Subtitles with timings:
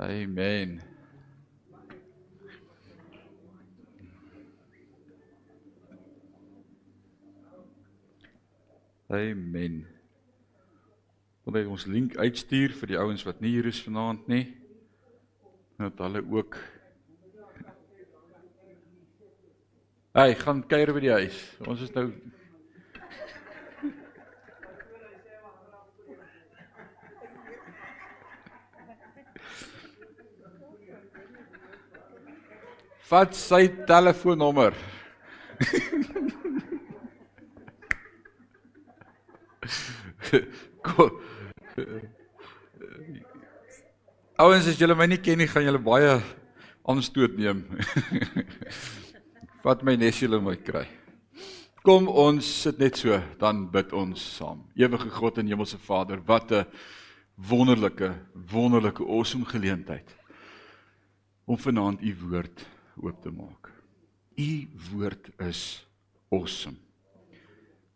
[0.00, 0.80] Amen.
[9.10, 9.82] Amen.
[11.44, 14.46] Wil jy ons link uitstuur vir die ouens wat nie hier is vanaand nie?
[15.76, 16.56] Dat hulle ook
[20.16, 21.36] Hey, gaan kuier by die huis.
[21.68, 22.08] Ons is nou
[33.10, 34.70] Vat sy telefoonnommer.
[44.38, 46.22] Ouens, as julle my nie ken nie, gaan julle baie
[46.86, 47.66] aanstoot neem.
[49.66, 50.86] Wat my nes julle my kry.
[51.82, 54.62] Kom ons sit net so, dan bid ons saam.
[54.78, 56.64] Ewige God en Hemelse Vader, wat 'n
[57.34, 58.14] wonderlike,
[58.52, 60.08] wonderlike awesome geleentheid
[61.46, 62.66] om vanaand u woord
[63.02, 63.72] oop te maak.
[64.36, 65.86] U woord is
[66.30, 66.76] awesome.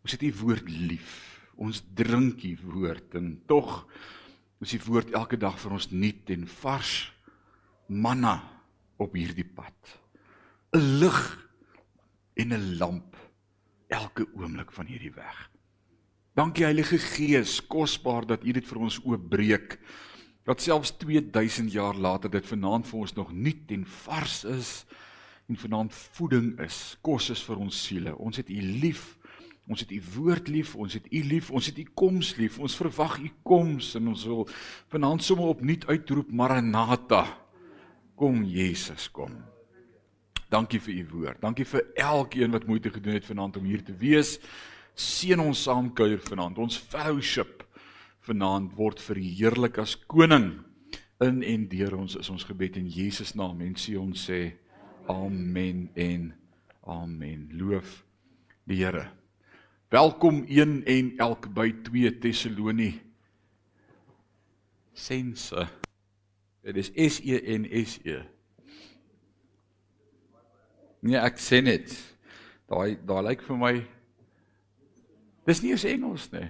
[0.03, 3.85] Ons het u woord lief ons drink die woord en tog
[4.63, 6.93] is die woord elke dag vir ons nuut en vars
[7.87, 8.37] manna
[9.01, 9.75] op hierdie pad.
[10.75, 11.19] 'n lig
[12.35, 13.15] en 'n lamp
[13.87, 15.49] elke oomblik van hierdie weg.
[16.35, 19.79] Dankie Heilige Gees, kosbaar dat U dit vir ons oopbreek.
[20.45, 24.71] Dat selfs 2000 jaar later dit vanaand vir ons nog nuut en vars is
[25.49, 28.15] en vanaand voeding is, kos is vir ons siele.
[28.17, 29.15] Ons het U lief.
[29.65, 32.59] Ons het u woord lief, ons het u lief, ons het u koms lief.
[32.61, 34.43] Ons verwag u koms en ons wil
[34.93, 37.23] vanaand sommer opnuut uitroep Maranatha.
[38.15, 39.33] Kom Jesus, kom.
[40.53, 41.41] Dankie vir u woord.
[41.41, 44.37] Dankie vir elkeen wat moeite gedoen het vanaand om hier te wees.
[44.93, 46.61] Seën ons saam kuier vanaand.
[46.61, 47.64] Ons fellowship
[48.25, 50.49] vanaand word verheerlik as koning
[51.23, 54.39] in en deur ons is ons gebed in Jesus naam en sê ons sê
[55.11, 56.33] amen en
[56.85, 57.49] amen.
[57.53, 58.01] Loof
[58.65, 59.07] die Here.
[59.93, 62.91] Welkom een en elk by 2 Tessaloni.
[64.93, 65.67] Sense.
[66.65, 68.19] Dit is S E N S E.
[71.05, 71.93] Nee, ek sê net.
[72.65, 73.75] Daai daai lyk vir my
[75.45, 76.47] Dis nie eens Engels nie.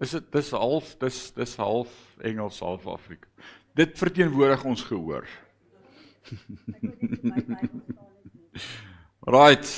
[0.00, 1.90] Is dit dis half dis dis half
[2.26, 3.28] Engels half Afrika.
[3.76, 5.28] Dit verteenwoordig ons gehoor.
[9.36, 9.68] right.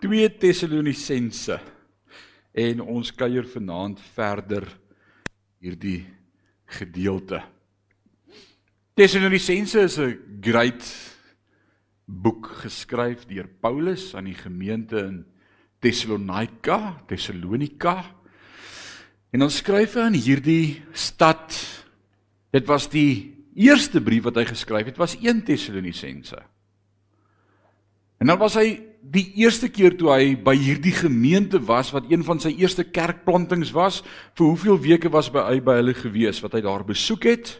[0.00, 1.58] 2 Tessalonisense
[2.56, 4.64] en ons kuier vanaand verder
[5.60, 6.06] hierdie
[6.78, 7.42] gedeelte.
[8.94, 10.86] Tessalonisense is 'n great
[12.06, 15.26] boek geskryf deur Paulus aan die gemeente in
[15.80, 18.19] Tessalonika, Tessalonika.
[19.30, 21.54] En ons skryf aan hierdie stad.
[22.50, 26.38] Dit was die eerste brief wat hy geskryf het, was 1 Tessalonisense.
[28.20, 32.24] En dan was hy die eerste keer toe hy by hierdie gemeente was wat een
[32.26, 34.02] van sy eerste kerkplantings was,
[34.36, 37.54] vir hoeveel weke was by hy by hulle gewees wat hy daar besoek het?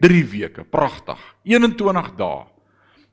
[0.00, 1.20] 3 weke, pragtig.
[1.44, 2.48] 21 dae.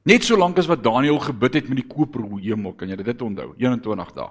[0.07, 3.21] Net so lank as wat Daniël gebid het met die koperhou hemel, kan jy dit
[3.25, 3.49] onthou?
[3.59, 4.29] 21 dae.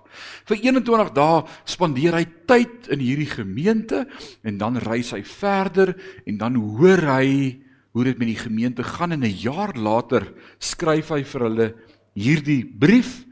[0.49, 4.07] Vir 21 dae spandeer hy tyd in hierdie gemeente
[4.47, 5.93] en dan reis hy verder
[6.25, 7.29] en dan hoor hy
[7.97, 11.75] hoe dit met die gemeente gaan en 'n jaar later skryf hy vir hulle
[12.15, 13.25] hierdie brief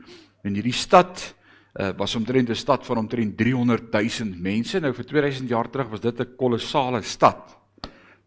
[0.44, 1.34] in hierdie stad
[1.80, 5.88] uh, was omtrent 'n stad van omtrent 300 000 mense nou vir 2000 jaar terug
[5.90, 7.56] was dit 'n kolossale stad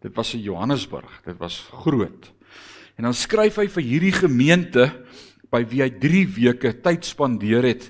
[0.00, 2.37] dit was 'n Johannesburg dit was groot
[2.98, 4.88] en dan skryf hy vir hierdie gemeente
[5.54, 7.86] by wie hy 3 weke tyd spandeer het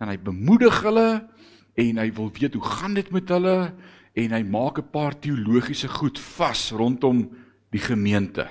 [0.00, 1.08] en hy bemoedig hulle
[1.80, 3.56] en hy wil weet hoe gaan dit met hulle
[4.20, 7.30] en hy maak 'n paar teologiese goed vas rondom
[7.72, 8.48] die gemeente.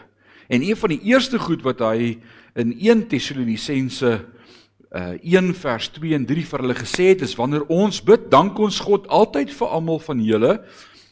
[0.49, 2.17] En een van die eerste goed wat hy
[2.55, 4.25] in 1 Tessalonisense
[4.89, 8.57] uh 1 vers 2 en 3 vir hulle gesê het is wanneer ons bid, dank
[8.57, 10.65] ons God altyd vir almal van julle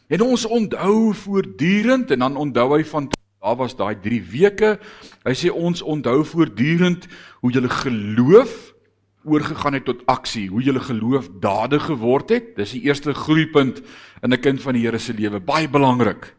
[0.08, 3.08] en ons onthou voortdurend en dan onthou hy van
[3.40, 4.78] daar was daai 3 weke.
[5.24, 7.06] Hy sê ons onthou voortdurend
[7.40, 8.74] hoe julle geloof
[9.28, 12.56] oorgegaan het tot aksie, hoe julle geloof dade geword het.
[12.56, 13.82] Dis die eerste groeipunt
[14.22, 16.34] in 'n kind van die Here se lewe, baie belangrik.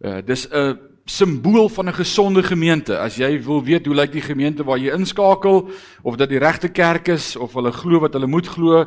[0.00, 2.98] Uh dis 'n simbool van 'n gesonde gemeente.
[2.98, 5.70] As jy wil weet hoe lyk die gemeente waar jy inskakel
[6.02, 8.84] of dit die regte kerk is of hulle glo wat hulle moet glo,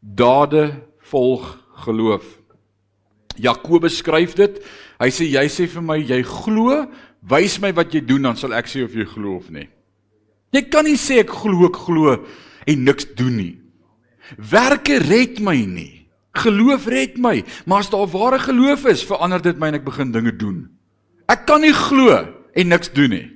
[0.00, 2.41] dade volg geloof.
[3.36, 4.58] Jakobus skryf dit.
[5.00, 6.86] Hy sê jy sê vir my jy glo,
[7.22, 9.68] wys my wat jy doen dan sal ek sê of jy glo of nie.
[10.52, 12.16] Jy kan nie sê ek glo ek glo
[12.68, 13.54] en niks doen nie.
[14.36, 16.02] Werke red my nie.
[16.32, 20.14] Geloof red my, maar as daar ware geloof is, verander dit my en ek begin
[20.14, 20.62] dinge doen.
[21.28, 22.14] Ek kan nie glo
[22.56, 23.26] en niks doen nie.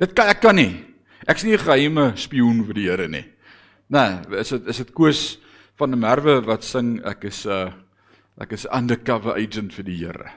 [0.00, 0.84] Dit kan ek kan nie.
[1.28, 3.24] Ek's nie 'n geheime spioen vir die Here nie.
[3.88, 5.38] Nee, is dit is dit Koos
[5.76, 7.72] van der Merwe wat sing ek is 'n uh,
[8.40, 10.30] ek is undercover agent vir die Here.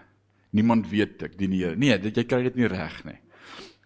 [0.53, 1.77] Niemand weet ek dien die Here.
[1.79, 3.17] Nee, dit jy kry dit nie reg nie.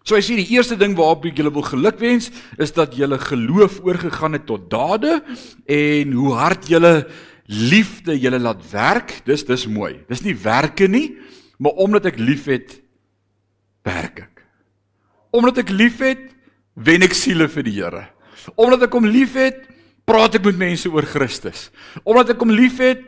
[0.08, 3.82] So hy sê die eerste ding waarop ek julle wil gelukwens is dat julle geloof
[3.84, 5.18] oorgegaan het tot dade
[5.68, 6.92] en hoe hard julle
[7.48, 9.18] liefde julle laat werk.
[9.28, 9.98] Dis dis mooi.
[10.08, 11.18] Dis nie werke nie,
[11.60, 12.78] maar omdat ek liefhet
[13.84, 14.44] werk ek.
[15.36, 16.24] Omdat ek liefhet,
[16.72, 18.06] wen ek siele vir die Here.
[18.56, 19.60] Omdat ek hom liefhet,
[20.08, 21.68] praat ek met mense oor Christus.
[22.00, 23.04] Omdat ek hom liefhet,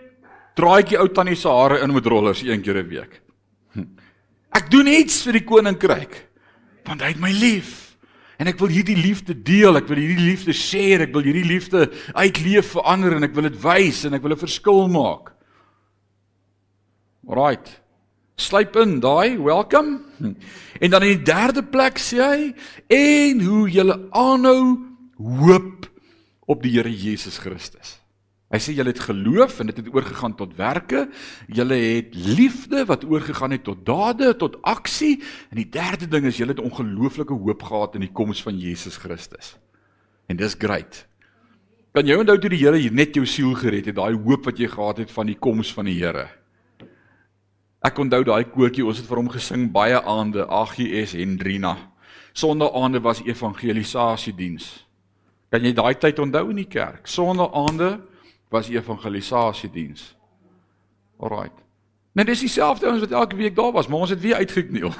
[0.60, 3.20] draai ek die ou tannie se hare in met rollers een keer 'n week.
[3.72, 3.86] Hm.
[4.52, 6.26] Ek doen iets vir die koninkryk
[6.84, 7.96] want hy het my lief.
[8.40, 11.90] En ek wil hierdie liefde deel, ek wil hierdie liefde share, ek wil hierdie liefde
[12.14, 15.34] uitleef vir ander en ek wil dit wys en ek wil 'n verskil maak.
[17.28, 17.80] Alraight.
[18.36, 20.00] Sluip in daai, welcome.
[20.80, 22.54] En dan in die derde plek sê hy
[22.88, 25.86] en hoe julle aanhou hoop
[26.48, 27.99] op die Here Jesus Christus.
[28.50, 31.04] Hy sê julle het geloof en dit het oorgegaan tot werke.
[31.46, 35.20] Julle het liefde wat oorgegaan het tot dade, tot aksie.
[35.54, 38.98] En die derde ding is julle het ongelooflike hoop gehad in die koms van Jesus
[38.98, 39.54] Christus.
[40.26, 41.04] En dis great.
[41.94, 44.68] Kan jy onthou toe die Here net jou siel gered het, daai hoop wat jy
[44.70, 46.26] gehad het van die koms van die Here?
[47.86, 51.76] Ek onthou daai koortjie, ons het vir hom gesing baie aande, AGS Hendrina.
[52.34, 54.68] Sondaande was evangelisasiediens.
[55.50, 57.08] Kan jy daai tyd onthou in die kerk?
[57.10, 57.96] Sondaande
[58.50, 60.16] was evangelisasiediens.
[61.20, 61.56] Alraight.
[62.18, 64.90] Net dis dieselfde ouens wat elke week daar was, maar ons het weer uitgekneel.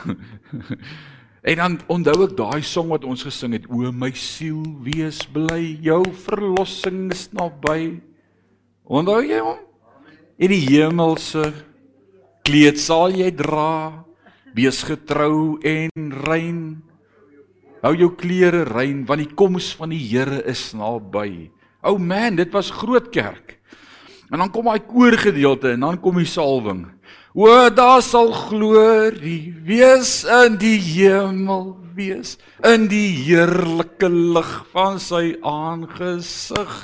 [1.50, 5.74] en dan onthou ek daai song wat ons gesing het, o my siel, wees bly,
[5.82, 7.98] jou verlossing is naby.
[8.86, 9.58] Onthou jy hom?
[10.40, 11.50] In die hemelse
[12.46, 14.04] kleed sal jy dra,
[14.54, 16.62] wees getrou en rein.
[17.82, 21.50] Hou jou klere rein want die koms van die Here is naby.
[21.80, 23.58] O oh man, dit was groot kerk.
[24.30, 26.84] En dan kom daai koorgedeelte en dan kom die salwing.
[27.34, 32.36] O, daar sal glorie wees in die hemel wees
[32.66, 36.74] in die heerlike lig van sy aangesig.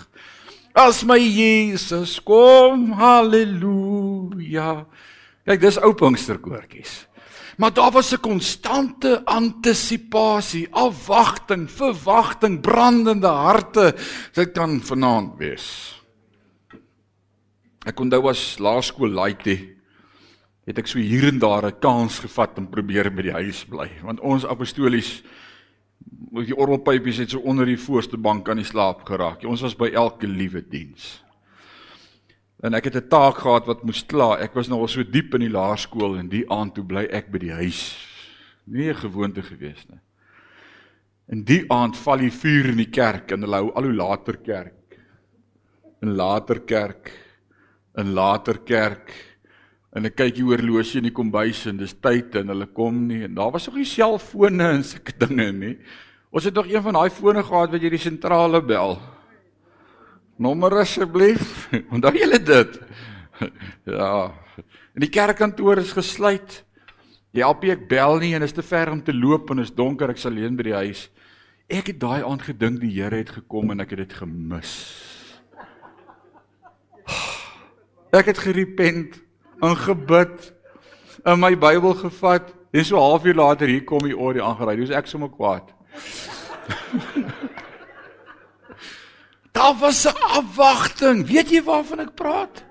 [0.77, 4.85] As my Jesus kom, haleluja.
[5.47, 7.07] Kyk, dis ou Pinksterkoortjies.
[7.57, 13.95] Maar daar was 'n konstante antisisipasie, afwagting, verwagting, brandende harte.
[14.33, 15.97] Dit kan vanaand wees.
[17.87, 19.77] Ek onthou was laerskool laaitie
[20.67, 23.91] het ek so hier en daar 'n kans gevat om probeer by die huis bly
[24.03, 25.23] want ons apostolies
[26.31, 29.45] met die orgelpypies het so onder die voorste bank aan die slaap geraak.
[29.45, 31.23] Ons was by elke liewe diens.
[32.65, 34.41] En ek het 'n taak gehad wat moes klaar.
[34.41, 37.39] Ek was nog so diep in die laerskool en die aand toe bly ek by
[37.39, 37.97] die huis.
[38.65, 40.01] Nie 'n gewoonte gewees nie.
[41.29, 44.37] En die aand val die vuur in die kerk en hulle hou al hoe later
[44.37, 44.99] kerk.
[46.03, 47.13] In later kerk.
[47.97, 49.13] In later kerk.
[49.97, 53.23] En ek kyk die horlosie in die kombuis en dis tyd en hulle kom nie
[53.25, 55.77] en daar was nog nie selfone en sulke dinge nie.
[56.31, 58.99] Ons het nog een van daai fone gehad wat jy die sentrale bel.
[60.37, 61.69] Nommer asseblief.
[61.95, 62.81] Onthou julle dit?
[63.85, 64.33] Ja.
[64.97, 66.63] En die kerkkantoor is gesluit.
[67.37, 70.09] Die LP ek bel nie en is te ver om te loop en is donker
[70.09, 71.03] ek sal alleen by die huis.
[71.69, 74.73] Ek het daai aand gedink die Here het gekom en ek het dit gemis.
[78.17, 79.21] Ek het gerepent
[79.61, 80.53] en gebid
[81.27, 82.55] in my Bybel gevat.
[82.73, 84.77] En so 'n halfuur later hier kom die oor die aangery.
[84.81, 85.69] Dis ek sommer kwaad.
[89.57, 91.27] Daar was 'n afwagting.
[91.27, 92.65] Weet jy waarvan ek praat?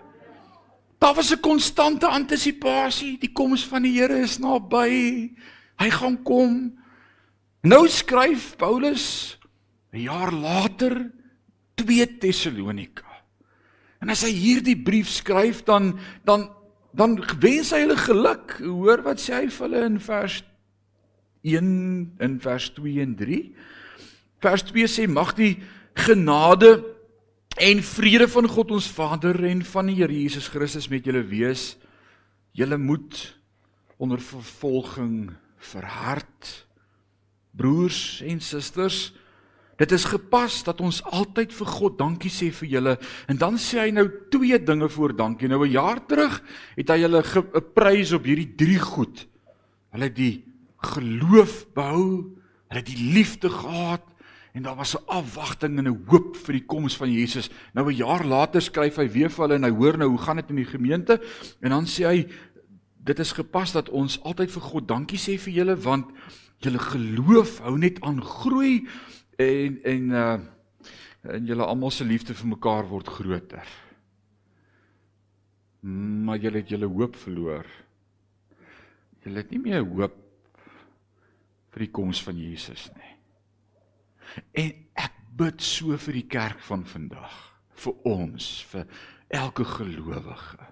[0.98, 3.18] Daar was 'n konstante antisipasie.
[3.18, 5.32] Die koms van die Here is naby.
[5.75, 6.77] Hy gaan kom.
[7.62, 9.38] Nou skryf Paulus
[9.92, 11.12] 'n jaar later
[11.74, 13.24] 2 Tessalonika.
[14.00, 16.50] En as hy hierdie brief skryf dan dan
[16.94, 18.60] dan wens hy hulle geluk.
[18.60, 20.44] Hoor wat sê hy vir hulle in vers
[21.42, 23.56] 1 in vers 2 en 3.
[24.39, 25.58] Vers 2 sê mag die
[25.95, 26.83] genade
[27.55, 31.75] en vrede van God ons Vader en van die Here Jesus Christus met julle wees.
[32.55, 33.15] Julle moet
[33.97, 35.31] onder vervolging
[35.71, 36.65] verhard.
[37.55, 39.13] Broers en susters,
[39.79, 42.97] dit is gepas dat ons altyd vir God dankie sê vir julle.
[43.31, 45.47] En dan sê hy nou twee dinge voor dankie.
[45.47, 46.41] Nou 'n jaar terug
[46.75, 49.27] het hy julle geprys op hierdie drie goed.
[49.91, 50.43] Hulle het die
[50.83, 52.35] geloof behou,
[52.67, 54.03] hulle het die liefde gehad
[54.55, 57.50] En daar was 'n afwagting en 'n hoop vir die koms van Jesus.
[57.74, 60.35] Nou 'n jaar later skryf hy weer vir hulle en hy hoor nou hoe gaan
[60.35, 61.21] dit in die gemeente
[61.59, 62.27] en dan sê hy
[63.03, 66.05] dit is gepas dat ons altyd vir God dankie sê vir julle want
[66.57, 68.88] julle geloof hou net aan groei
[69.38, 70.39] en en uh
[71.25, 73.67] en julle almal se liefde vir mekaar word groter.
[75.81, 77.65] Maar julle het julle hoop verloor.
[79.24, 80.15] Julle het nie meer hoop
[81.71, 83.14] vir die koms van Jesus nie.
[84.53, 87.36] En ek bid so vir die kerk van vandag,
[87.75, 88.88] vir ons, vir
[89.36, 90.72] elke gelowige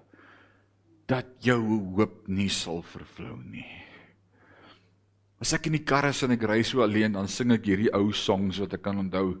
[1.10, 3.66] dat jou hoop nie sal vervlou nie.
[5.42, 7.90] As ek in die kar is en ek ry so alleen, dan sing ek hierdie
[7.92, 9.34] ou songs wat ek kan onthou.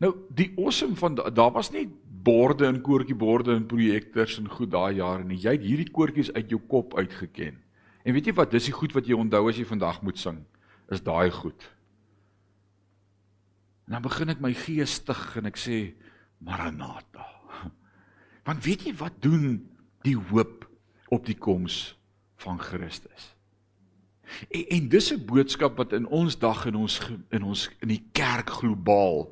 [0.00, 1.84] Nou, die awesome van daar was nie
[2.24, 5.40] borde en koortjieborde en projektors en goed daai jare nie.
[5.40, 7.58] Jy het hierdie koortjies uit jou kop uitgeken.
[8.04, 8.52] En weet jy wat?
[8.54, 10.40] Dis die goed wat jy onthou as jy vandag moet sing.
[10.92, 11.68] Is daai goed.
[13.90, 15.76] En dan begin ek my gees stig en ek sê
[16.46, 17.24] Maranatha.
[18.46, 19.64] Want weet jy wat doen
[20.06, 20.68] die hoop
[21.10, 21.96] op die koms
[22.38, 23.32] van Christus?
[24.46, 27.00] En, en dis 'n boodskap wat in ons dag in ons
[27.34, 29.26] in ons in die kerk globaal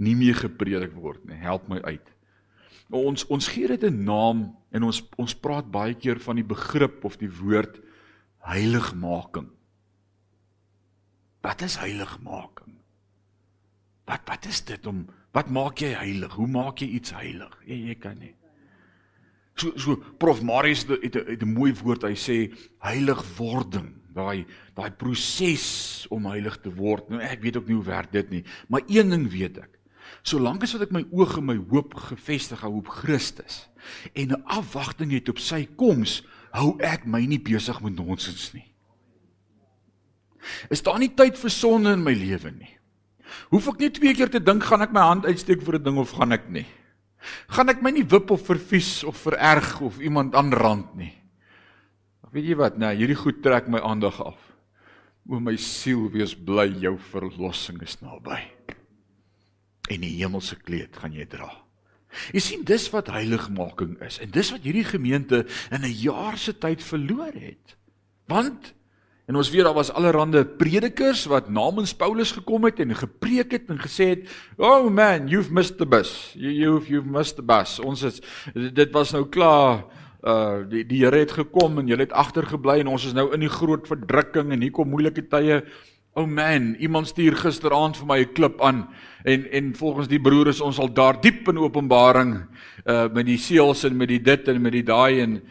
[0.00, 1.36] nie meer gepredik word nie.
[1.36, 2.08] Help my uit.
[2.88, 7.04] Ons ons gee dit 'n naam en ons ons praat baie keer van die begrip
[7.04, 7.76] of die woord
[8.40, 9.52] heiligmaking.
[11.44, 12.81] Wat is heiligmaking?
[14.12, 16.34] Wat wat is dit om wat maak jy heilig?
[16.36, 17.52] Hoe maak jy iets heilig?
[17.64, 18.34] Jy jy kan nie.
[19.56, 22.04] So so Prof Marius het 'n 'n mooi woord.
[22.04, 22.52] Hy sê
[22.84, 24.44] heiligwording daai
[24.76, 27.08] daai proses om heilig te word.
[27.08, 29.78] Nou ek weet ook nie hoe werk dit nie, maar een ding weet ek.
[30.22, 33.68] Solank as wat ek my oë en my hoop gefestig hou op Christus
[34.14, 38.74] en 'n afwagting het op sy koms, hou ek my nie besig met nonsens nie.
[40.70, 42.81] Is daar nie tyd vir sonde in my lewe nie?
[43.50, 45.98] Hoef ek net twee keer te dink gaan ek my hand uitsteek vir 'n ding
[45.98, 46.66] of gaan ek nie?
[47.48, 51.12] Gaan ek my nie wip of vervies of vererg of iemand aanrand nie?
[52.32, 52.78] Weet jy wat?
[52.80, 54.38] Nee, hierdie goed trek my aandag af.
[55.28, 58.40] O my siel, wees bly, jou verlossing is naby.
[59.92, 61.50] En die hemelse kleed gaan jy dra.
[62.32, 66.52] Jy sien dis wat heiligmaking is en dis wat hierdie gemeente in 'n jaar se
[66.52, 67.76] tyd verloor het.
[68.28, 68.74] Want
[69.26, 73.70] en ons weet daar was allerlei predikers wat namens Paulus gekom het en gepreek het
[73.70, 76.34] en gesê het, "Oh man, you've missed the bus.
[76.36, 78.20] You you've you've missed the bus." Ons is
[78.54, 79.84] dit was nou klaar
[80.22, 83.40] uh die die Here het gekom en jy het agtergebly en ons is nou in
[83.40, 85.62] die groot verdrukking en hier kom moeilike tye.
[86.14, 88.88] Oh man, iemand stuur gisteraand vir my 'n klip aan
[89.24, 92.46] en en volgens die broer is ons al daar diep in Openbaring
[92.86, 95.42] uh met die seels en met die dit en met die daai en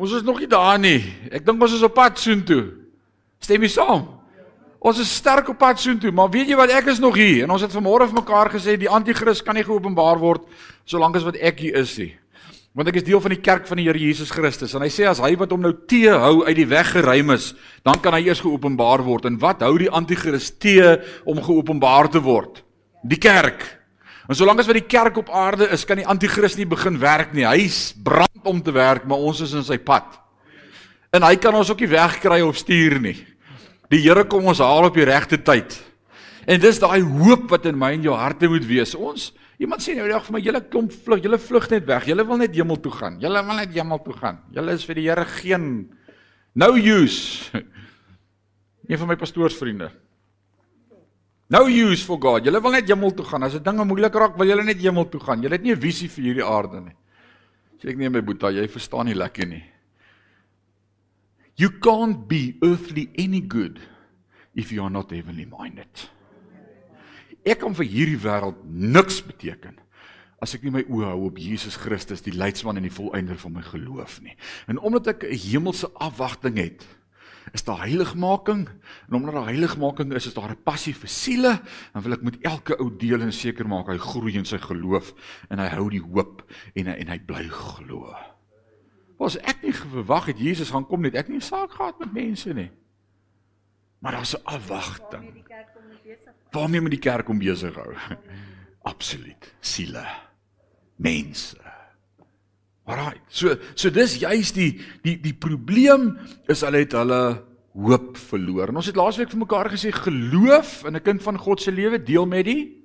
[0.00, 1.00] ons is nog nie daar nie.
[1.30, 2.64] Ek dink ons is op pad soontoe.
[3.42, 4.06] Stem jy saam?
[4.82, 7.54] Ons is sterk op pad soontoe, maar weet jy wat ek is nog hier en
[7.54, 10.48] ons het vanmôre vir mekaar gesê die anti-kris kan nie geopenbaar word
[10.88, 12.10] solank as wat ek hier is nie
[12.72, 15.04] want ek is deel van die kerk van die Here Jesus Christus en hy sê
[15.08, 17.52] as hy wat hom nou tee hou uit die weg geruim is,
[17.84, 19.28] dan kan hy eers geopenbaar word.
[19.28, 20.94] En wat hou die anti-kris tee
[21.28, 22.62] om geopenbaar te word?
[23.04, 23.60] Die kerk.
[24.32, 27.34] En solank as wat die kerk op aarde is, kan die anti-kris nie begin werk
[27.36, 27.44] nie.
[27.44, 27.66] Hy
[28.00, 30.08] brand om te werk, maar ons is in sy pad.
[31.12, 33.18] En hy kan ons ook nie wegkry of stuur nie.
[33.92, 35.76] Die Here kom ons haal op die regte tyd.
[36.48, 38.96] En dis daai hoop wat in my en jou harte moet wees.
[38.96, 42.06] Ons Iemand sê nou die dag vir my, julle kom vlug, julle vlug net weg.
[42.10, 43.20] Julle wil net hemel toe gaan.
[43.22, 44.40] Julle wil net hemel toe gaan.
[44.56, 45.66] Julle is vir die Here geen
[46.58, 47.52] no use.
[48.88, 49.92] Een van my pastoorsvriende.
[51.52, 52.46] No use for God.
[52.46, 53.44] Julle wil net hemel toe gaan.
[53.44, 55.42] As dit dinge moeilik raak, wil julle net hemel toe gaan.
[55.44, 56.96] Julle het nie 'n visie vir hierdie aarde nie.
[57.80, 59.64] Sê ek nie my boetie, jy verstaan nie lekker nie.
[61.56, 63.80] You can't be earthly any good
[64.54, 66.10] if you are not heavenly minded.
[67.44, 69.76] Ek kan vir hierdie wêreld niks beteken
[70.42, 73.52] as ek nie my oë hou op Jesus Christus, die leidsman en die volëinder van
[73.52, 74.34] my geloof nie.
[74.66, 76.86] En omdat ek 'n hemelse afwagting het,
[77.52, 78.68] is daar heiligmaking
[79.08, 81.60] en omdat daar heiligmaking is, is daar 'n passie vir siele
[81.94, 85.14] en wil ek met elke ou deel en seker maak hy groei in sy geloof
[85.48, 86.44] en hy hou die hoop
[86.74, 88.16] en hy, en hy bly glo.
[89.18, 92.52] Was ek nie verwag het Jesus gaan kom net ek nie saak gehad met mense
[92.54, 92.70] nie.
[94.00, 95.44] Maar daar's 'n afwagting.
[96.50, 97.94] Waarmee moet die kerk om besig hou?
[98.92, 99.54] Absoluut.
[99.60, 100.06] Siele.
[100.96, 101.71] Mense.
[102.92, 103.20] Alraai.
[103.28, 106.12] So so dis juist die die die probleem
[106.48, 107.22] is hulle het hulle
[107.72, 108.68] hoop verloor.
[108.68, 111.98] En ons het laasweek vir mekaar gesê geloof in 'n kind van God se lewe
[111.98, 112.82] deel met die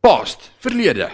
[0.00, 1.10] past, verlede.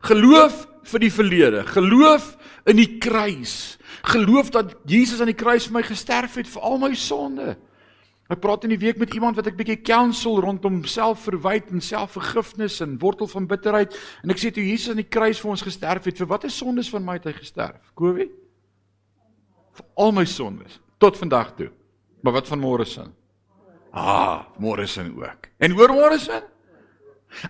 [0.00, 1.64] Geloof vir die verlede.
[1.66, 2.36] Geloof
[2.66, 3.78] in die kruis.
[4.02, 7.56] Geloof dat Jesus aan die kruis vir my gesterf het vir al my sonde.
[8.28, 12.76] Ek praat in die week met iemand wat ek bietjie counsel rondom selfverwyd en selfvergifnis
[12.84, 16.10] en wortel van bitterheid en ek sê toe Jesus aan die kruis vir ons gesterf
[16.10, 17.80] het, vir watter sondes van my het hy gesterf?
[17.96, 18.34] Covid?
[19.80, 21.70] Vir al my sondes tot vandag toe.
[22.20, 23.06] Maar wat van môre se?
[23.96, 25.48] Ah, môre se ook.
[25.62, 26.42] En hoor môre se?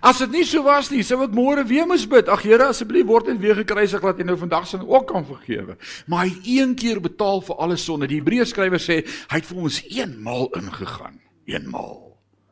[0.01, 2.29] As dit nie so was nie, sou ek môre weer moes bid.
[2.29, 5.77] Ag Here, asseblief word net weer gekruisig dat jy nou vandag sin ook kan vergewe.
[6.07, 8.09] Maar hy het een keer betaal vir alle sonde.
[8.11, 11.19] Die Hebreërskrywer sê hy het vir ons eenmaal ingegaan.
[11.49, 12.01] Eenmaal.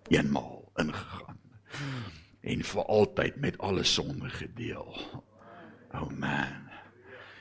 [0.09, 1.37] Eenmaal ingegaan.
[2.47, 4.87] En vir altyd met alle sonde gedeel.
[5.93, 6.63] Oh man.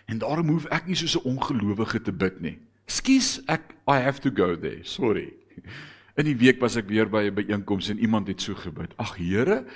[0.07, 2.59] En daarom hoef ek nie soos 'n ongelowige te bid nie.
[2.87, 4.85] Skus, ek I have to go there.
[4.85, 5.33] Sorry.
[6.17, 8.97] In die week was ek weer by 'n byeenkoms en iemand het so gebid.
[8.97, 9.67] Ag Here,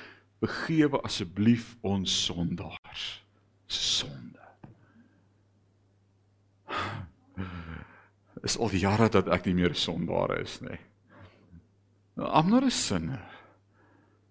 [0.40, 3.20] begewe asseblief ons sondaars
[3.66, 4.40] sonde.
[8.42, 10.78] Is al jare dat ek nie meer 'n sondaar is nie.
[12.16, 13.28] I'm not a sinner.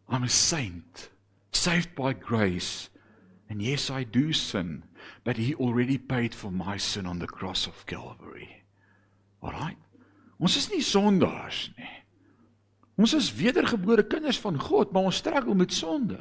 [0.10, 1.10] I'm a saint,
[1.52, 2.90] saved by grace.
[3.50, 4.84] And yes, I do sin,
[5.24, 8.64] but he already paid for my sin on the cross of Calvary.
[9.42, 9.78] All right?
[10.40, 11.99] Ons is nie sondaars nie.
[13.00, 16.20] Ons is wedergebore kinders van God, maar ons struggle met sonde.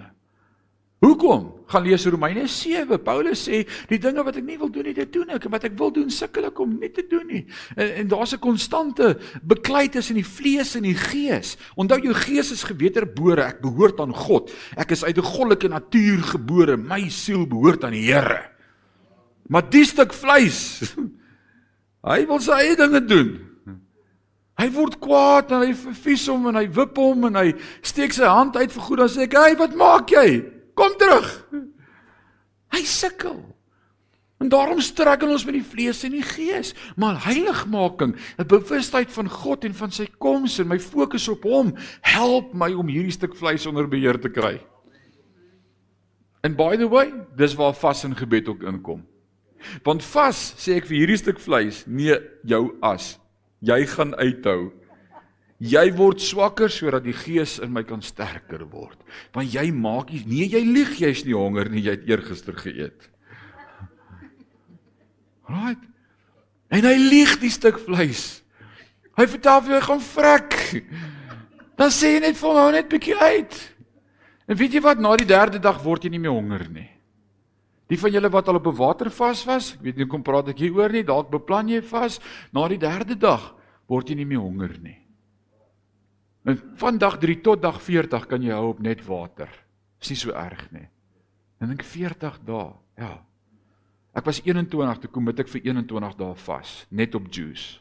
[0.99, 1.45] Hoekom?
[1.71, 2.99] Gaan lees Romeine 7.
[3.07, 5.67] Paulus sê, die dinge wat ek nie wil doen nie, dit doen ek, en wat
[5.69, 7.43] ek wil doen, sukkel ek om nie te doen nie.
[7.77, 11.57] En, en daar's 'n konstante beklei tussen die vlees en die gees.
[11.77, 14.51] Onthou jou gees is gewederbore, ek behoort aan God.
[14.77, 16.77] Ek is uit 'n goddelike natuur gebore.
[16.77, 18.51] My siel behoort aan die Here.
[19.47, 20.95] Maar die stuk vleis,
[22.11, 23.48] hy wil sy eie dinge doen.
[24.59, 27.53] Hy word kwaad en hy vervies hom en hy wip hom en hy
[27.87, 30.43] steek sy hand uit vir goed dan sê ek, "Hey, wat maak jy?
[30.75, 31.47] Kom terug."
[32.75, 33.39] Hy sukkel.
[34.39, 39.29] En daarom struggle ons met die vlees en die gees, maar heiligmaking, 'n bewustheid van
[39.29, 43.35] God en van sy koms en my fokus op hom, help my om hierdie stuk
[43.35, 44.61] vleis onder beheer te kry.
[46.43, 49.07] And by the way, dis waar vas en gebed ook inkom.
[49.83, 53.19] Want vas sê ek vir hierdie stuk vleis, nee, jou as
[53.65, 54.71] Jy gaan uithou.
[55.59, 58.99] Jy word swakker sodat die gees in my kan sterker word.
[59.35, 63.09] Want jy maak nie nee, jy lieg, jy's nie honger nie, jy het eergister geëet.
[65.49, 65.83] Right?
[66.71, 68.45] En hy lieg die stuk vleis.
[69.19, 70.57] Hy vertel vir jou gaan vrek.
[71.81, 73.59] Dan sê jy net vir hom net bietjie uit.
[74.49, 76.87] En weet jy wat, na die derde dag word jy nie meer honger nie.
[77.91, 80.59] Die van julle wat al op 'n watervas was, ek weet nie kom praat ek
[80.59, 82.21] hier oor nie, dalk beplan jy vas,
[82.53, 83.58] na die derde dag
[83.89, 84.99] word jy nie meer honger nie.
[86.49, 89.51] En van dag 3 tot dag 40 kan jy hou op net water.
[90.01, 90.87] Is nie so erg nie.
[91.59, 92.71] En dink 40 dae,
[93.01, 93.13] ja.
[94.17, 97.79] Ek was 21 toe kom met ek vir 21 dae vas, net op juice.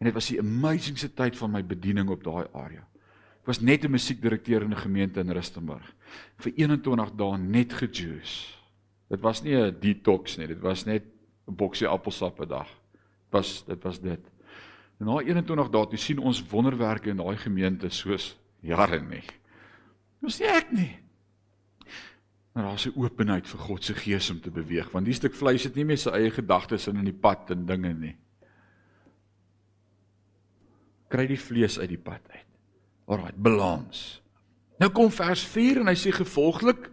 [0.00, 2.82] En dit was die amazingste tyd van my bediening op daai area.
[3.42, 5.94] Ek was net 'n musiekdirekteur in 'n gemeente in Rustenburg.
[6.38, 8.54] Vir 21 dae net gejuice.
[9.08, 11.04] Dit was nie 'n detox nie, dit was net
[11.48, 12.68] 'n boksie appelsap per dag.
[12.68, 14.20] Dit was dit was dit.
[15.02, 19.24] En na 21 dae toe sien ons wonderwerke in daai gemeente soos jare nie.
[20.22, 20.92] Dis nie ek nie.
[22.54, 25.64] Maar daar's 'n openheid vir God se gees om te beweeg, want die stuk vleis
[25.64, 28.16] het nie meer sy eie gedagtes in in die pad en dinge nie.
[31.08, 32.46] Kry die vlees uit die pad uit.
[33.06, 34.22] Alraai, balans.
[34.78, 36.90] Nou kom vers 4 en hy sê gevolglik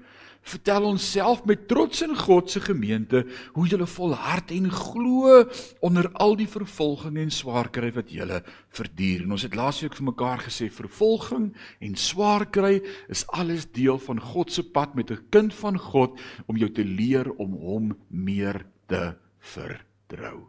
[0.49, 3.23] vertel ons self met trots in God se gemeente
[3.55, 5.43] hoe julle volhard en glo
[5.85, 8.41] onder al die vervolging en swaar kry wat julle
[8.75, 9.23] verduur.
[9.25, 14.21] En ons het laasweek vir mekaar gesê vervolging en swaar kry is alles deel van
[14.31, 18.65] God se pad met 'n kind van God om jou te leer om hom meer
[18.87, 20.47] te vertrou.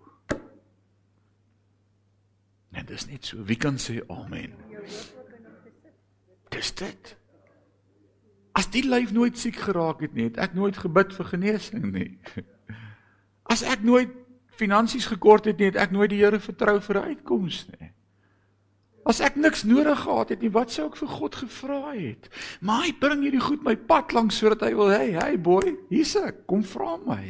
[2.72, 4.54] En dis net so, wie kan sê amen?
[6.50, 7.19] Dis dit.
[8.60, 12.10] As die lyf nooit siek geraak het nie, het ek nooit gebid vir genesing nie.
[13.52, 14.12] As ek nooit
[14.60, 17.88] finansies gekort het nie, het ek nooit die Here vertrou vir 'n uitkoms nie.
[19.08, 22.28] As ek niks nodig gehad het nie, wat sou ek vir God gevra het?
[22.60, 26.12] Maar hy bring hierdie goed my pad langs sodat hy wil, hey, hey boy, hier's
[26.20, 27.24] ek, kom vra my.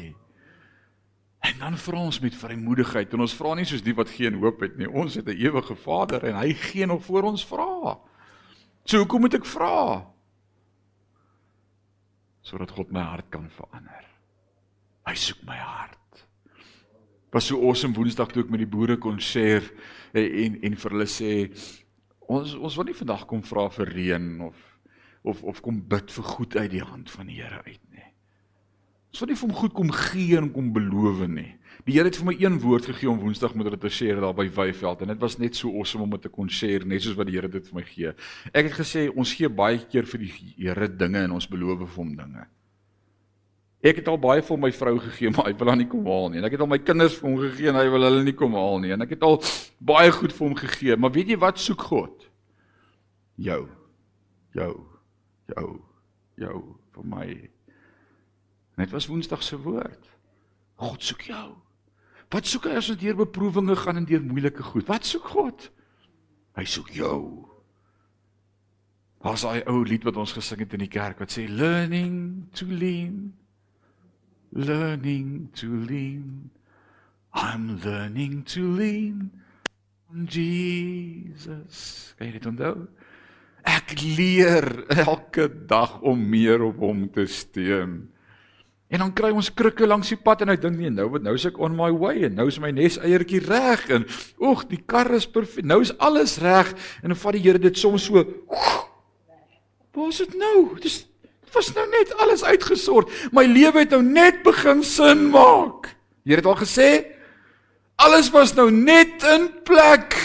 [1.47, 4.61] En dan vra ons met vrymoedigheid en ons vra nie soos die wat geen hoop
[4.67, 4.91] het nie.
[4.91, 7.97] Ons het 'n ewige Vader en hy gee nog voor ons vra.
[8.85, 10.05] So hoekom moet ek vra?
[12.51, 14.07] Sodat God my hart kan verander.
[15.07, 16.25] Hy soek my hart.
[17.31, 19.63] Was so awesome Woensdag toe ek met die boere kon share
[20.19, 21.35] en en, en vir hulle sê
[22.31, 24.67] ons ons wil nie vandag kom vra vir reën of
[25.31, 28.09] of of kom bid vir goed uit die hand van die Here uit nie.
[29.11, 31.53] Ons wil nie vir hom goed kom gee en kom beloof nie.
[31.87, 34.37] Die Here het vir my een woord gegee om Woensdag met hulle te share daar
[34.37, 37.17] by Wyveld en dit was net so awesome om dit te kon share net soos
[37.17, 38.13] wat die Here dit vir my gee.
[38.53, 41.95] Ek het gesê ons gee baie keer vir die Here dinge en ons beloof vir
[41.97, 42.45] hom dinge.
[43.81, 46.29] Ek het al baie vir my vrou gegee, maar hy wil haar nie kom haal
[46.29, 46.43] nie.
[46.43, 48.59] En ek het al my kinders vir hom gegee en hy wil hulle nie kom
[48.59, 48.93] haal nie.
[48.93, 49.39] En ek het al
[49.79, 52.27] baie goed vir hom gegee, maar weet jy wat soek God?
[53.41, 53.63] Jou.
[54.59, 54.75] Jou.
[55.55, 55.71] Jou.
[56.41, 56.61] Jou
[56.93, 57.27] vir my.
[58.81, 60.13] Net was Woensdag se woord.
[60.81, 61.49] God soek jou.
[62.31, 64.87] Wat soek hy as ons deur beproewinge gaan en deur moeilike goed?
[64.87, 65.67] Wat soek God?
[66.59, 67.19] Hy soek jou.
[69.21, 72.65] Daar's daai ou lied wat ons gesing het in die kerk wat sê learning to
[72.71, 73.35] lean
[74.51, 76.51] learning to lean
[77.35, 79.31] I'm learning to lean
[80.11, 82.15] on Jesus.
[82.19, 82.89] Kyk dit onthou.
[83.63, 84.67] Ek leer
[85.05, 88.09] elke dag om meer op hom te steun.
[88.91, 91.37] En dan kry ons krikke langs die pad en hy dink nee, nou wat nou
[91.39, 94.07] is ek on my way en nou is my nes eiertjie reg en
[94.43, 95.63] oeg, die kar is perfek.
[95.63, 98.25] Nou is alles reg en dan vat die Here dit soms so
[99.91, 100.79] Waar is dit nou?
[100.83, 101.05] Dis
[101.55, 103.11] was nou net alles uitgesort.
[103.35, 105.91] My lewe het nou net begin sin maak.
[106.27, 106.91] Here het al gesê
[108.01, 110.19] alles was nou net in plek.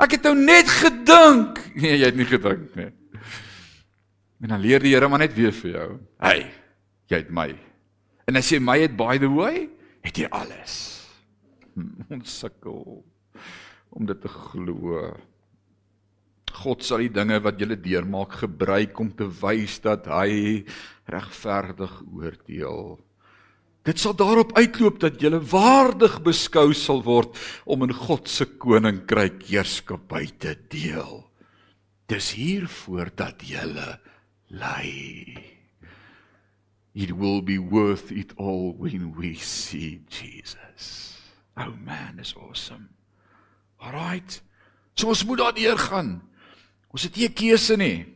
[0.00, 1.60] Ek het nou net gedink.
[1.74, 2.92] Nee, jy het nie gedink nie.
[4.44, 5.88] En dan leer die Here maar net weer vir jou.
[6.22, 6.44] Hey,
[7.10, 7.50] jy het my
[8.28, 9.66] En as jy my het by the way,
[10.04, 10.76] het jy alles.
[12.14, 13.02] Ons sukkel
[13.94, 15.06] om dit te glo.
[16.54, 20.62] God sal die dinge wat jy deurmaak gebruik om te wys dat hy
[21.10, 22.96] regverdig oordeel.
[23.84, 27.36] Dit sal daarop uitloop dat jy waardig beskou sal word
[27.68, 31.20] om in God se koninkryk heerskappy te deel.
[32.08, 33.66] Dis hiervoor dat jy
[34.48, 35.53] lei.
[36.94, 41.18] It will be worth it all when we see Jesus.
[41.56, 42.90] Oh man, is awesome.
[43.82, 44.40] Alright.
[44.94, 46.22] So ons moet daardeur gaan.
[46.94, 48.13] Ons het nie 'n keuse nie.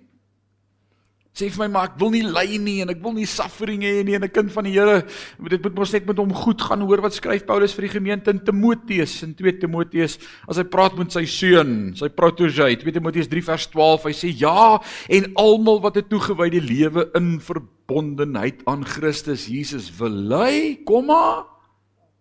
[1.38, 4.02] Sê vir my maar ek wil nie ly nie en ek wil nie suffering hê
[4.02, 5.06] nie en 'n kind van die Here.
[5.48, 6.82] Dit moet mos net met hom goed gaan.
[6.82, 10.18] Hoor wat skryf Paulus vir die gemeente in Timoteus in 2 Timoteus.
[10.48, 14.34] As hy praat met sy seun sy protege 2 Timoteus 3 vers 12 hy sê
[14.34, 21.46] ja en almal wat 'n toegewyde lewe in verbondenheid aan Christus Jesus wil lei komma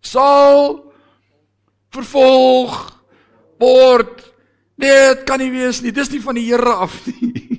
[0.00, 0.92] sal
[1.90, 3.02] vervolg
[3.58, 4.32] word.
[4.78, 5.90] Dit kan nie wees nie.
[5.90, 7.48] Dis nie van die Here af nie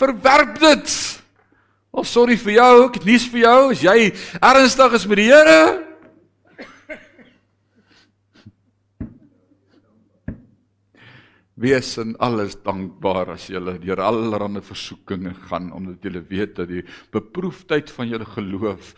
[0.00, 0.94] verwerp dit.
[1.94, 3.58] Al oh, sorry vir jou, ek het nuus vir jou.
[3.70, 3.98] As jy
[4.40, 5.58] ernstig is met die Here,
[11.54, 16.82] wees in alles dankbaar as jy deur allerlei versoekinge gaan omdat jy weet dat die
[17.14, 18.94] beproefdheid van jou geloof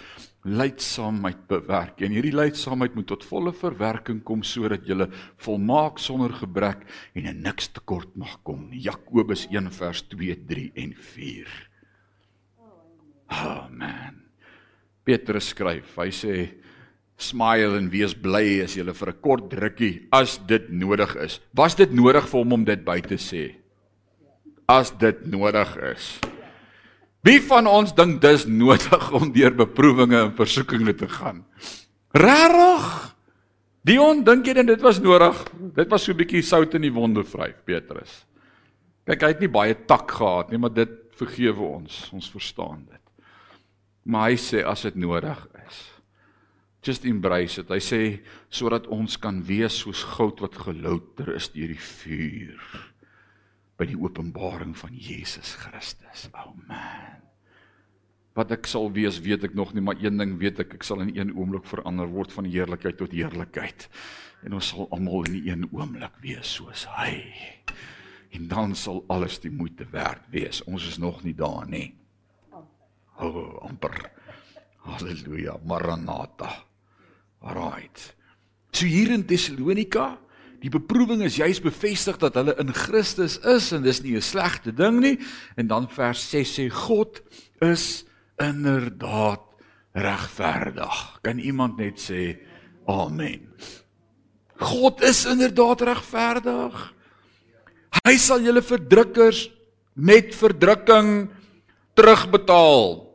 [0.47, 2.01] leidsaamheid bewerk.
[2.07, 5.09] En hierdie leidsaamheid moet tot volle verwerking kom sodat jy
[5.43, 11.57] volmaak sonder gebrek en niks tekort mag kom Jakobus 1 vers 2 3 en 4
[13.37, 14.23] Oh man
[15.07, 16.37] Petrus skryf hy sê
[17.17, 21.41] smile en wees bly as jy vir 'n kort drukkie as dit nodig is.
[21.55, 23.57] Was dit nodig vir hom om dit by te sê?
[24.69, 26.21] As dit nodig is.
[27.23, 31.45] Wie van ons dink dis nodig om deur beproewinge en versoekinge te gaan?
[32.13, 33.17] Regtig?
[33.87, 35.45] Dion, dink jy dit was nodig?
[35.75, 38.27] Dit was so 'n bietjie sout in die wonde vry, Petrus.
[39.07, 42.11] Kyk, hy het nie baie tak gehad nie, maar dit vergewe ons.
[42.13, 43.03] Ons verstaan dit.
[44.05, 45.39] Maar hy sê as dit nodig
[46.87, 47.71] just embrace it.
[47.73, 48.01] Hy sê
[48.53, 52.61] sodat ons kan wees soos goud wat gelouter is deur die vuur
[53.77, 56.29] by die openbaring van Jesus Christus.
[56.33, 57.25] Oh man.
[58.37, 61.01] Wat ek sal wees, weet ek nog nie, maar een ding weet ek, ek sal
[61.05, 63.89] in een oomblik verander word van heerlikheid tot heerlikheid.
[64.45, 67.17] En ons sal almal in een oomblik wees soos hy.
[68.37, 70.61] En dan sal alles die moeite werd wees.
[70.69, 71.95] Ons is nog nie daar nie.
[72.53, 72.61] O,
[73.25, 73.97] oh, amper.
[74.85, 76.66] Halleluja, Maranatha.
[77.43, 78.15] Alraight.
[78.73, 80.19] So hier in Tessalonika,
[80.61, 84.73] die beproewing is juis bevestig dat hulle in Christus is en dis nie 'n slegte
[84.73, 85.19] ding nie.
[85.57, 87.21] En dan vers 6 sê God
[87.61, 88.05] is
[88.39, 89.43] inderdaad
[89.95, 91.21] regverdig.
[91.23, 92.39] Kan iemand net sê
[92.87, 93.49] amen.
[94.57, 96.93] God is inderdaad regverdig.
[98.05, 99.51] Hy sal julle verdrukkers
[99.95, 101.31] met verdrukking
[101.97, 103.07] terugbetaal.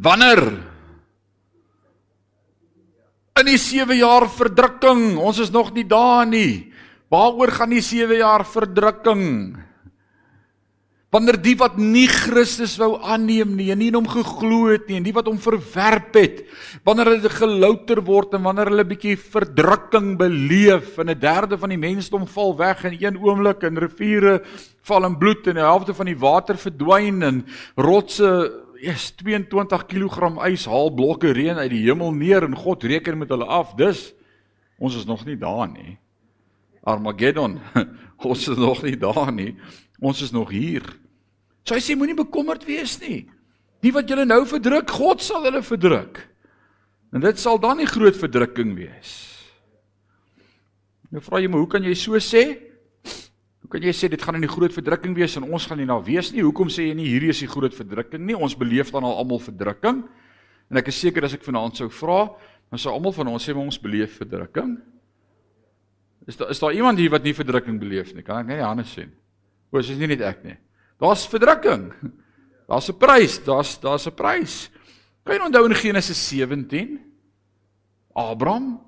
[0.00, 0.73] Wanneer
[3.34, 5.16] in die 7 jaar verdrukking.
[5.18, 6.70] Ons is nog nie daar nie.
[7.10, 9.24] Waaroor gaan die 7 jaar verdrukking?
[11.14, 14.98] Wanneer die wat nie Christus wou aanneem nie en nie in hom geglo het nie
[14.98, 16.40] en die wat hom verwerp het,
[16.86, 21.78] wanneer hulle gelouter word en wanneer hulle bietjie verdrukking beleef en 'n derde van die
[21.78, 24.42] mensdom val weg in een oomblik en riviere
[24.82, 30.30] val in bloed en die helfte van die water verdwyn en rotse is 22 kg
[30.48, 33.74] ys haal blokke reën uit die hemel neer en God reken met hulle af.
[33.78, 34.12] Dis
[34.78, 35.96] ons is nog nie daar nie.
[36.84, 37.60] Armageddon.
[38.24, 39.54] Ons is nog nie daar nie.
[40.00, 40.84] Ons is nog hier.
[41.64, 43.24] So hy sê moenie bekommerd wees nie.
[43.84, 46.20] Die wat julle nou verdruk, God sal hulle verdruk.
[47.14, 49.14] En dit sal dan nie groot verdrukking wees.
[51.12, 52.44] Nou vra jy my, hoe kan jy so sê?
[53.74, 56.30] Kan jy sê dit gaan 'n groot verdrukking wees en ons gaan nie daar wees
[56.30, 56.42] nie?
[56.46, 58.36] Hoekom sê jy nie hierdie is die groot verdrukking nie?
[58.36, 60.04] Ons beleef dan al almal verdrukking.
[60.70, 62.30] En ek is seker as ek vanaand sou vra,
[62.70, 64.78] dan sou almal van ons sê ons beleef verdrukking.
[66.28, 68.22] Is daar is daar iemand hier wat nie verdrukking beleef nie?
[68.22, 69.10] Kan ek net die hande sien?
[69.72, 70.56] O, dis nie net ek nie.
[71.00, 71.92] Daar's verdrukking.
[72.68, 74.70] Daar's 'n prys, daar's daar's 'n prys.
[75.26, 77.00] Kan jy onthou in Genesis 17?
[78.14, 78.80] Abraham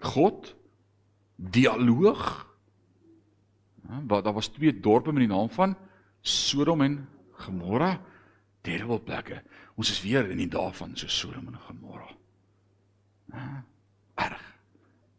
[0.00, 0.54] God
[1.38, 2.51] dialoog.
[3.82, 5.76] Wat daar was twee dorpe met die naam van
[6.20, 7.08] Sodom en
[7.42, 8.00] Gomorra.
[8.62, 9.42] Terrible plekke.
[9.74, 12.08] Ons is weer in die dae van so Sodom en Gomorra.
[14.14, 14.44] Erg.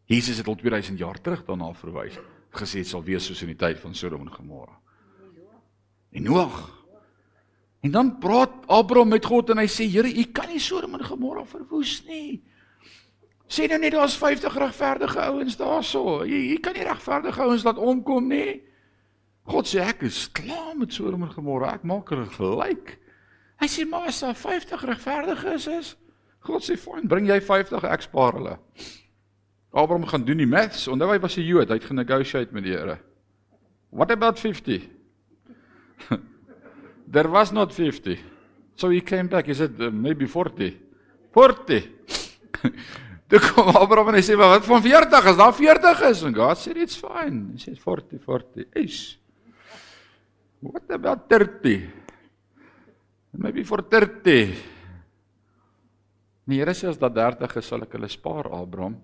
[0.05, 2.19] Jesus het al 2000 jaar terug daarna verwys,
[2.53, 4.77] gesê dit sal wees soos in die tyd van Sodom en Gomorra
[6.13, 6.81] en Noag.
[7.79, 11.03] En dan praat Abraham met God en hy sê Here, U kan nie Sodom en
[11.03, 12.39] Gomorra verwoes nie.
[13.47, 16.23] Sê nou net daar's 50 regverdige ouens daarso.
[16.25, 18.61] Jy jy kan nie regverdige ouens laat omkom nie.
[19.49, 21.73] God sê ek is klaar met Sodom en Gomorra.
[21.75, 22.97] Ek maak hulle gelyk.
[23.59, 25.93] Hy sê maar as daar 50 regverdiges is,
[26.43, 28.57] God sê fyn, bring jy 50, ek spaar hulle.
[29.73, 30.87] Abraham gaan doen die maths.
[30.91, 32.99] Onthou hy was 'n Jood, hy het genegotiate met die Here.
[33.89, 34.89] What about 50?
[37.13, 38.19] there was not 50.
[38.75, 39.45] So he came back.
[39.45, 40.77] He said, maybe 40.
[41.31, 41.89] 40.
[43.33, 45.25] Toe kom Abraham en hy sê, "Maar wat van 40?
[45.25, 49.17] As daar 40 is?" En God sê, "It's fine." He said, "40, 40." Is.
[50.59, 51.89] What about 30?
[53.31, 54.53] Maybe for 30.
[56.45, 59.01] Nee, Here sê as daar 30 is, sal ek hulle spaar, Abraham.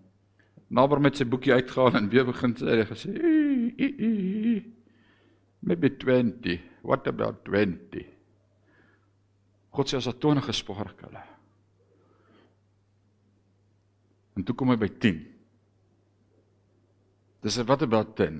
[0.75, 3.09] Abraham het sy boekie uitgehaal en weer begin sê, hy gesê,
[5.61, 8.05] "Maybe 20." What about 20?
[9.71, 11.38] God sê as daar 20 gespaar ek hulle.
[14.39, 15.19] En toe kom hy by 10.
[17.43, 18.39] Dis what about 10?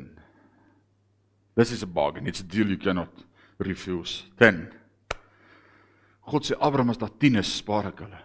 [1.59, 2.27] This is a bargain.
[2.27, 3.11] It's a deal you cannot
[3.59, 4.23] refuse.
[4.39, 4.69] 10.
[6.29, 8.19] God sê Abraham as daar 10 is, spaar ek hulle.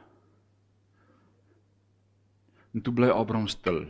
[2.74, 3.84] En toe bly Abraham stil.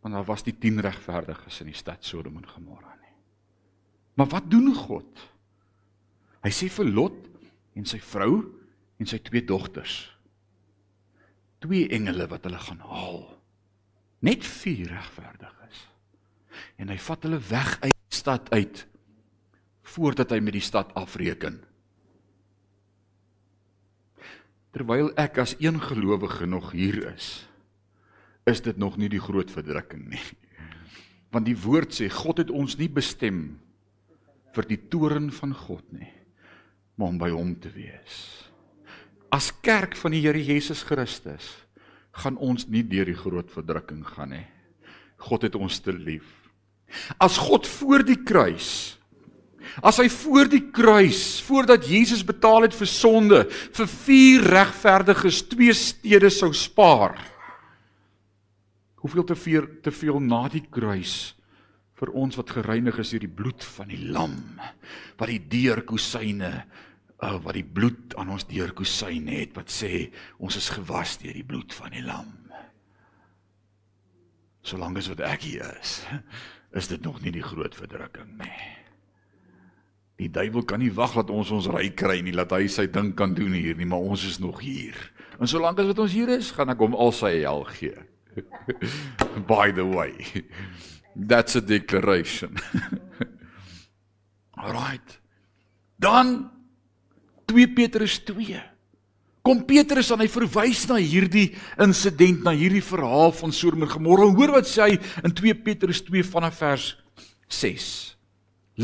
[0.00, 2.90] Want daar was die 10 regverdiges in die stad Sodom en Gomorra.
[4.20, 5.20] Maar wat doen God?
[6.44, 7.20] Hy sê vir Lot
[7.72, 8.42] en sy vrou
[9.00, 10.10] en sy twee dogters.
[11.60, 13.24] Twee engele wat hulle gaan haal.
[14.24, 15.82] Net vier regverdiges.
[16.80, 18.86] En hy vat hulle weg uit die stad uit
[19.90, 21.56] voordat hy met die stad afreken.
[24.70, 27.48] Terwyl ek as een gelowige nog hier is,
[28.46, 30.22] is dit nog nie die groot verdrukking nie.
[31.34, 33.58] Want die woord sê God het ons nie bestem
[34.54, 36.10] vir die toren van God nie,
[36.94, 38.49] maar om by hom te wees.
[39.30, 41.48] As kerk van die Here Jesus Christus
[42.20, 44.46] gaan ons nie deur die groot verdrukking gaan nie.
[45.22, 46.26] God het ons te lief.
[47.22, 49.00] As God voor die kruis
[49.84, 53.42] As hy voor die kruis, voordat Jesus betaal het vir sonde,
[53.76, 57.14] vir vier regverdiges twee stede sou spaar.
[59.04, 61.36] Hoeveel te veel te veel na die kruis
[62.00, 64.36] vir ons wat gereinig is deur die bloed van die lam
[65.20, 66.50] wat die deurkusyne
[67.22, 71.46] uh, wat die bloed aan ons deurkusyne het wat sê ons is gewas deur die
[71.46, 72.34] bloed van die lam
[74.66, 76.00] solank as wat ek hier is
[76.76, 78.58] is dit nog nie die groot verdrukking nie
[80.20, 83.14] die duiwel kan nie wag dat ons ons ry kry nie laat hy sy ding
[83.16, 84.96] kan doen hier nie maar ons is nog hier
[85.40, 87.96] en solank as wat ons hier is gaan ek hom al sy hel gee
[89.50, 90.12] by the way
[91.16, 92.56] That's a declaration.
[94.58, 95.20] Alright.
[95.98, 96.50] Dan
[97.50, 98.62] 2 Petrus 2.
[99.42, 101.48] Kom Petrus aan hy verwys na hierdie
[101.80, 104.28] insident, na hierdie verhaal van Sodom en Gomorra.
[104.28, 106.90] Hoor wat sê hy in 2 Petrus 2 vanaf vers
[107.50, 107.86] 6.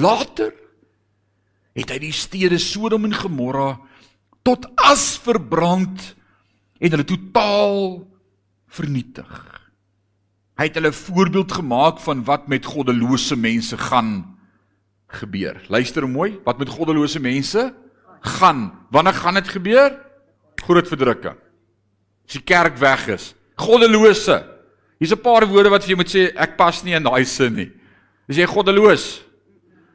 [0.00, 0.54] Later
[1.76, 3.74] het hy die stede Sodom en Gomorra
[4.46, 6.14] tot as verbrand
[6.80, 8.00] en hulle totaal
[8.72, 9.32] vernietig.
[10.56, 14.22] Hy het hulle voorbeeld gemaak van wat met goddelose mense gaan
[15.20, 15.60] gebeur.
[15.68, 17.68] Luister mooi, wat met goddelose mense
[18.26, 18.72] gaan.
[18.90, 19.96] Wanneer gaan dit gebeur?
[20.66, 21.38] Groot verdrukking.
[22.26, 23.34] As die kerk weg is.
[23.56, 24.44] Goddelose.
[24.98, 27.54] Hier's 'n paar woorde wat vir jou moet sê ek pas nie in daai sin
[27.54, 27.70] nie.
[28.28, 29.22] Is jy goddeloos?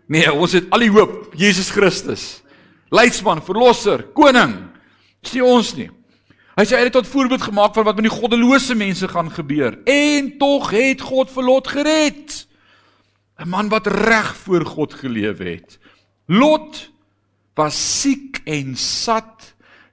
[0.07, 2.41] Nee, ons het al die hoop, Jesus Christus.
[2.91, 4.69] Leidsman, verlosser, koning.
[5.23, 5.89] Dis nie ons nie.
[6.57, 9.79] Hy sê hy het tot voorbeeld gemaak van wat met die goddelose mense gaan gebeur.
[9.87, 12.47] En tog het God vir Lot gered.
[13.39, 15.79] 'n Man wat reg voor God geleef het.
[16.27, 16.91] Lot
[17.57, 19.51] was siek en sat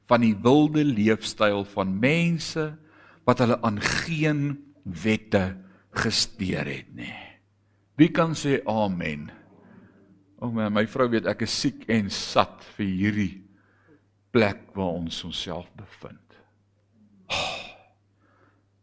[0.09, 2.71] van die wilde leefstyl van mense
[3.29, 4.42] wat hulle aan geen
[4.83, 5.59] wette
[5.99, 7.16] gesteer het nie.
[7.99, 9.29] Wie kan sê amen?
[10.38, 13.33] O oh my, my vrou weet ek is siek en sat vir hierdie
[14.33, 16.23] plek waar ons onsself bevind.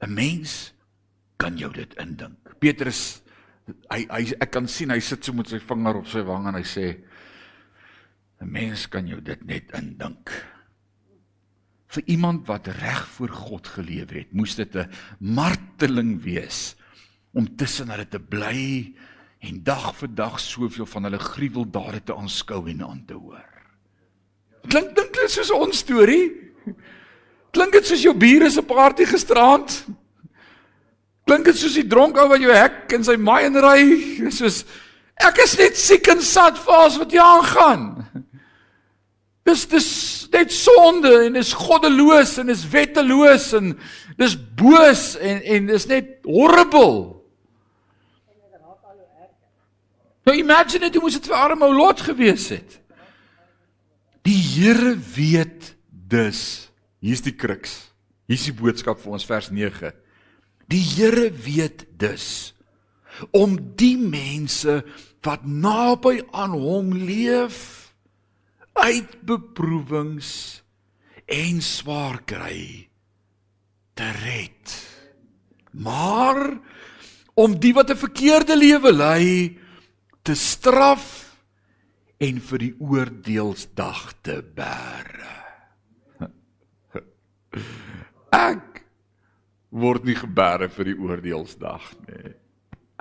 [0.03, 0.73] 'n Mens
[1.39, 2.37] kan jou dit indink.
[2.59, 3.21] Petrus
[3.89, 6.59] hy hy ek kan sien hy sit so met sy vinger op sy wang en
[6.59, 6.91] hy sê
[8.41, 10.31] 'n mens kan jou dit net indink.
[11.87, 16.75] Vir iemand wat reg voor God geleef het, moes dit 'n marteling wees
[17.33, 18.93] om tussen hulle te bly
[19.39, 23.51] en dag vir dag soveel van hulle gruweldade te aanskou en aan te hoor.
[24.67, 26.31] Klink dink dit soos ons storie?
[27.55, 29.85] Klink dit soos jou bure se party gisteraand?
[31.25, 33.79] Klink dit soos die dronk ou wat jou hek in sy maai en ry?
[34.33, 34.63] Soos
[35.21, 37.85] ek is net siek en sat vir alles wat hier aangaan.
[39.45, 39.89] Dis dis
[40.33, 43.75] net sonde en dis goddeloos en dis wetteloos en
[44.17, 47.13] dis boos en en dis net horrible.
[50.25, 52.79] Nou imagine dit moes dit vir arme Lot gewees het.
[54.25, 56.71] Die Here weet dus
[57.05, 57.91] Hier's die kruks.
[58.25, 59.93] Hier's die boodskap vir ons vers 9.
[60.73, 62.54] Die Here weet dus
[63.31, 64.81] om die mense
[65.25, 67.93] wat naby aan hom leef
[68.75, 70.61] uit beproewings
[71.25, 72.89] en swaar kry
[73.95, 74.75] te red.
[75.71, 76.59] Maar
[77.33, 79.59] om die wat 'n verkeerde lewe lei
[80.21, 81.37] te straf
[82.17, 85.35] en vir die oordeelsdag te bære.
[88.31, 88.83] Ek
[89.69, 92.33] word nie gebere vir die oordeelsdag nie.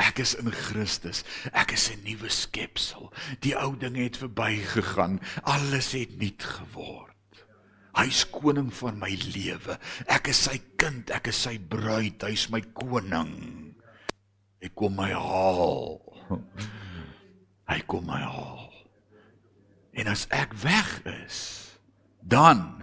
[0.03, 1.23] Ek is in Christus.
[1.53, 3.13] Ek is 'n nuwe skepsel.
[3.41, 5.21] Die ou dinge het verbygegaan.
[5.43, 7.15] Alles het nuut geword.
[7.95, 9.79] Hy's koning van my lewe.
[10.07, 13.75] Ek is sy kind, ek is sy bruid, hy's my koning.
[14.61, 16.01] Hy kom my haal.
[17.69, 18.73] Hy kom my haal.
[19.95, 21.79] En as ek weg is,
[22.19, 22.83] dan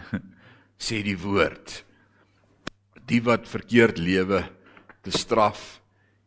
[0.80, 1.84] sê die woord
[3.10, 4.46] die wat verkeerd lewe
[5.04, 5.81] te straf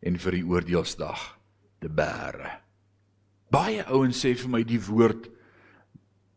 [0.04, 1.22] en vir die oordeelsdag
[1.80, 2.50] te bære.
[3.52, 5.30] Baie ouens sê vir my die woord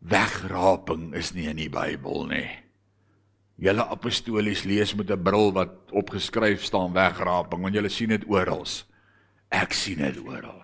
[0.07, 2.47] wegraping is nie in die Bybel nie.
[3.57, 8.65] Julle apostolies lees met 'n bril wat opgeskryf staan wegraping want julle sien dit oral.
[9.49, 10.61] Ek sien dit oral.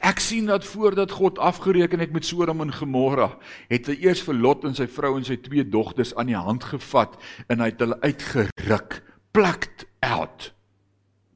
[0.00, 4.34] Ek sien dat voordat God afgereken het met Sodom en Gomorra, het hy eers vir
[4.34, 7.16] Lot en sy vrou en sy twee dogters aan die hand gevat
[7.48, 10.52] en hy het hulle uitgeruk, plucked out.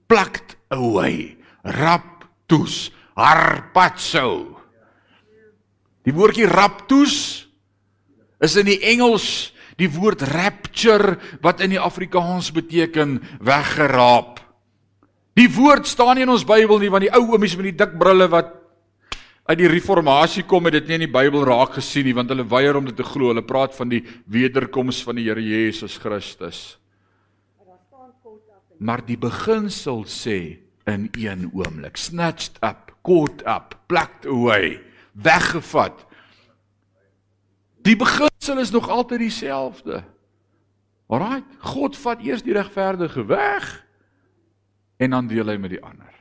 [0.07, 1.37] Plucked away.
[1.65, 4.61] Raptus, harpazo.
[6.05, 7.47] Die woordjie raptus
[8.45, 14.43] is in die Engels die woord rapture wat in die Afrikaans beteken weggeraap.
[15.35, 17.97] Die woord staan nie in ons Bybel nie want die ou oomies met die dik
[17.99, 18.53] brille wat
[19.45, 22.47] uit die reformatie kom het dit nie in die Bybel raak gesien nie want hulle
[22.49, 23.33] weier om dit te glo.
[23.33, 26.77] Hulle praat van die wederkoms van die Here Jesus Christus.
[28.79, 30.39] Maar die beginsel sê
[30.85, 34.81] in een oomblik snatched up, caught up, plucked away,
[35.13, 36.07] weggevat.
[37.85, 40.03] Die beginsel is nog altyd dieselfde.
[41.07, 43.85] Alraai, God vat eers die regverdige weg
[44.97, 46.13] en dan deel hy met die ander.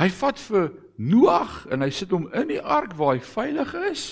[0.00, 4.04] Hy vat vir Noag en hy sit hom in die ark waar hy veilig is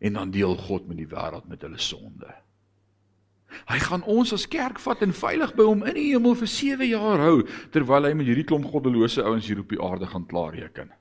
[0.00, 2.30] en dan deel God met die wêreld met hulle sonde.
[3.70, 6.88] Hy gaan ons as kerk vat en veilig by hom in die hemel vir 7
[6.90, 7.38] jaar hou
[7.74, 10.92] terwyl hy met hierdie klomp goddelose ouens hier op die aarde gaan klaarreken.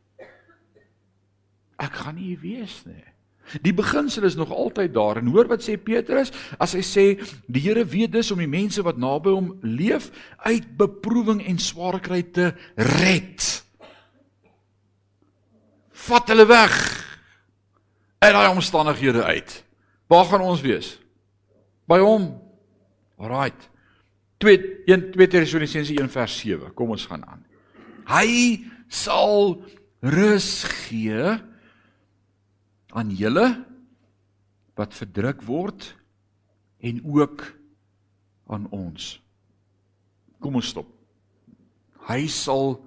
[1.81, 3.03] Ek gaan nie wees nie.
[3.61, 7.05] Die beginsel is nog altyd daar en hoor wat sê Petrus as hy sê
[7.45, 10.09] die Here weet dus om die mense wat naby hom leef
[10.47, 13.45] uit beproewing en swaar kry te red.
[16.05, 16.73] Vat hulle weg
[18.25, 19.61] uit daai omstandighede uit.
[20.09, 20.95] Waar gaan ons wees?
[21.89, 22.44] By hom.
[23.17, 23.69] Alraight.
[24.43, 26.71] 2 1 2 Tessalonisense 1 vers 7.
[26.75, 27.43] Kom ons gaan aan.
[28.09, 28.29] Hy
[28.91, 29.55] sal
[30.05, 31.35] rus gee
[32.95, 33.47] aan julle
[34.75, 35.93] wat verdruk word
[36.85, 37.45] en ook
[38.51, 39.15] aan ons.
[40.43, 40.91] Kom ons stop.
[42.05, 42.77] Hy sal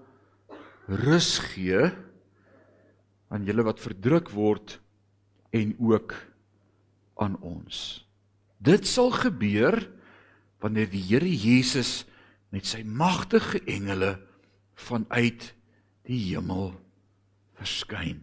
[0.87, 1.89] rus gee
[3.29, 4.79] aan julle wat verdruk word
[5.57, 6.15] en ook
[7.19, 8.05] aan ons.
[8.63, 9.81] Dit sal gebeur
[10.63, 12.05] wanneer die Here Jesus
[12.55, 14.17] met sy magtige engele
[14.79, 15.53] vanuit
[16.09, 16.73] die hemel
[17.59, 18.23] verskyn.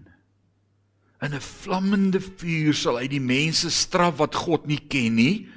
[1.21, 5.47] In 'n vlammende vuur sal hy die mense straf wat God nie ken nie.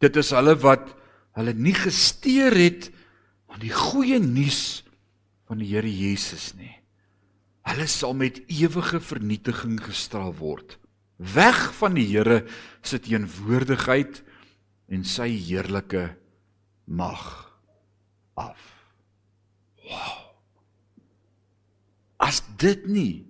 [0.00, 0.96] Dit is hulle wat
[1.36, 2.90] hulle nie gesteer het
[3.48, 4.84] aan die goeie nuus
[5.46, 6.72] van die Here Jesus nie.
[7.64, 10.78] Hulle sal met ewige vernietiging gestraf word.
[11.16, 12.44] Weg van die Here
[12.82, 14.22] se teenwoordigheid
[14.94, 16.06] en sy heerlike
[16.86, 17.24] mag
[18.38, 18.60] af.
[19.84, 20.20] Wow.
[22.22, 23.24] As dit nie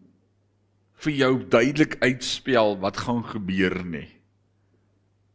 [1.04, 4.08] vir jou duidelik uitspel wat gaan gebeur nie,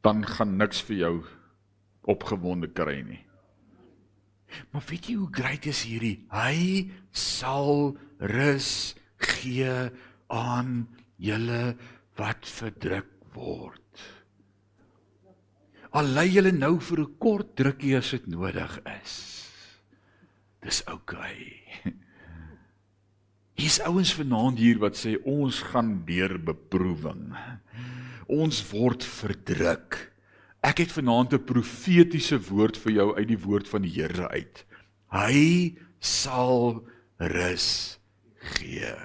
[0.05, 1.15] dan gaan niks vir jou
[2.09, 3.23] opgewonde kry nie.
[4.71, 6.15] Maar weet jy hoe groot is hierdie?
[6.33, 9.75] Hy sal rus gee
[10.33, 10.87] aan
[11.21, 11.75] julle
[12.17, 13.88] wat verdruk word.
[15.91, 19.15] Al lê julle nou vir 'n kort drukkie as dit nodig is.
[20.61, 21.63] Dis oukei.
[21.83, 21.93] Okay.
[23.59, 27.33] Hier's ouens vanaand hier wat sê ons gaan deur beproewing.
[28.31, 29.97] Ons word verdruk.
[30.63, 34.65] Ek het vanaand 'n profetiese woord vir jou uit die woord van die Here uit.
[35.11, 36.85] Hy sal
[37.17, 37.99] rus
[38.55, 38.95] gee.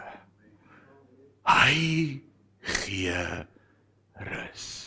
[1.42, 2.22] Hy
[2.62, 3.46] gee
[4.14, 4.83] rus.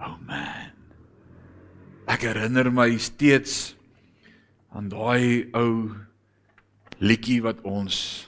[0.00, 0.72] Oh man.
[2.08, 3.74] Ek herinner my steeds
[4.72, 5.92] aan daai ou
[7.00, 8.26] liedjie wat ons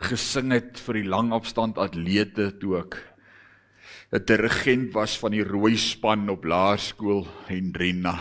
[0.00, 2.96] gesing het vir die langafstand atlete toe ek
[4.12, 8.18] 'n dirigent was van die rooi span op laerskool Hendrina.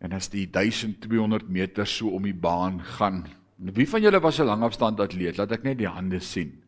[0.00, 3.28] En as die 1200 meter so om die baan gaan.
[3.56, 5.36] Wie van julle was 'n langafstand atleet?
[5.36, 6.59] Laat ek net die hande sien.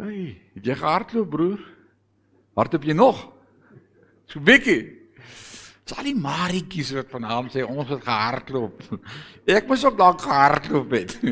[0.00, 0.08] OK,
[0.56, 1.60] het jy gehardloop broer?
[2.56, 3.18] Hardloop jy nog?
[4.30, 4.96] So bietjie.
[5.84, 8.80] Dis al die marietjies wat vanaand sê ons het gehardloop.
[9.58, 11.18] Ek moes ook dalk gehardloop het.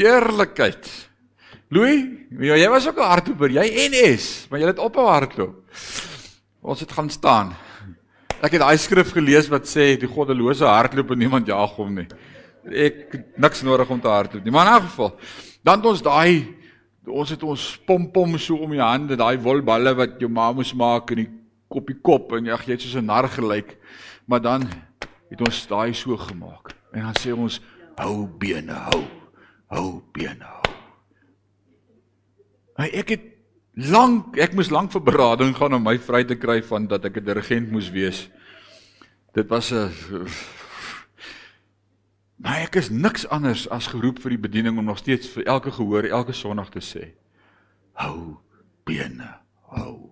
[0.00, 0.88] Heerlikheid.
[1.70, 5.60] Louis, jy was ook 'n hardloper, jy NS, maar jy het ophou hardloop.
[6.62, 7.54] Ons het gaan staan.
[8.40, 12.08] Ek het daai skrif gelees wat sê die goddelose hardloop en niemand jag hom nie.
[12.64, 14.52] Ek niks nodig om te hardloop nie.
[14.52, 15.18] Maar in 'n geval,
[15.62, 16.56] dan het ons daai
[17.10, 21.10] ons het ons pompom so om die hande, daai wolballe wat jou ma moes maak
[21.14, 21.30] in die
[21.70, 23.78] kopie kop en ag jy het soos 'n nar gelyk.
[24.26, 24.68] Maar dan
[25.30, 26.74] het ons daai so gemaak.
[26.92, 27.60] En dan sê ons
[27.96, 29.04] hou bene hou
[29.70, 30.74] hou bene hou.
[32.76, 33.24] Maar ek het
[33.74, 37.16] lank ek moes lank vir berading gaan om my vry te kry van dat ek
[37.16, 38.28] 'n dirigent moes wees.
[39.34, 39.90] Dit was 'n
[42.40, 45.72] Maar ek is niks anders as geroep vir die bediening om nog steeds vir elke
[45.76, 47.10] gehoor elke Sondag te sê:
[48.00, 48.40] Hou
[48.88, 49.28] bene
[49.74, 50.08] hou.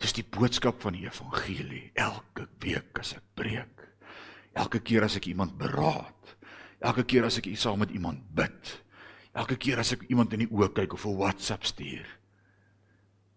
[0.00, 3.82] Dis die boodskap van die evangelie elke week as ek preek.
[4.54, 6.36] Elke keer as ek iemand beraad.
[6.78, 8.76] Elke keer as ek saam met iemand bid.
[9.34, 12.06] Elke keer as ek iemand in die oë kyk of 'n WhatsApp stuur.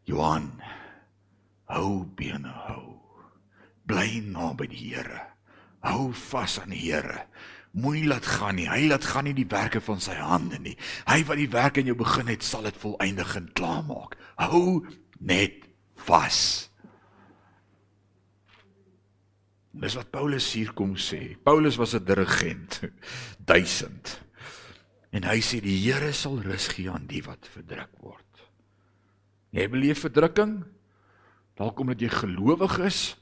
[0.06, 0.62] Johan,
[1.66, 3.02] hou bene hou.
[3.86, 5.33] Bly naby die Here.
[5.84, 7.26] Hou vas aan die Here.
[7.74, 8.68] Moenie laat gaan nie.
[8.70, 10.76] Hy laat gaan nie die werke van sy hande nie.
[11.10, 14.16] Hy wat die werk in jou begin het, sal dit volëindig en klaarmaak.
[14.38, 14.86] Hou
[15.20, 15.66] net
[16.06, 16.70] vas.
[19.74, 21.34] Dis wat Paulus hier kom sê.
[21.44, 22.82] Paulus was 'n dirigent.
[23.50, 24.20] 1000.
[25.12, 28.46] En hy sê die Here sal rus gee aan die wat verdruk word.
[29.54, 30.64] Jy beleef verdrukking?
[31.58, 33.18] Dalk omdat jy gelowig is?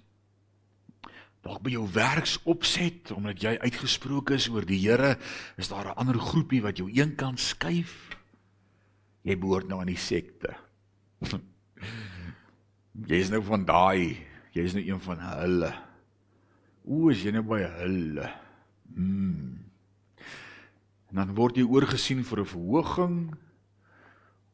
[1.42, 5.18] Dalk by jou werksopset omdat jy uitgesproke is oor die Here,
[5.58, 8.18] is daar 'n ander groepie wat jou eenkant skuif?
[9.24, 10.56] Jy behoort nou aan die sekte.
[13.10, 14.18] jy is nou van daai,
[14.54, 15.74] jy is nou een van hulle.
[16.86, 18.30] O, as jy nou by hulle.
[21.12, 23.36] En dan word jy oorgesien vir 'n verhoging.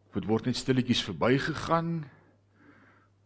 [0.08, 2.06] Of dit word net stilletjies verbygegaan.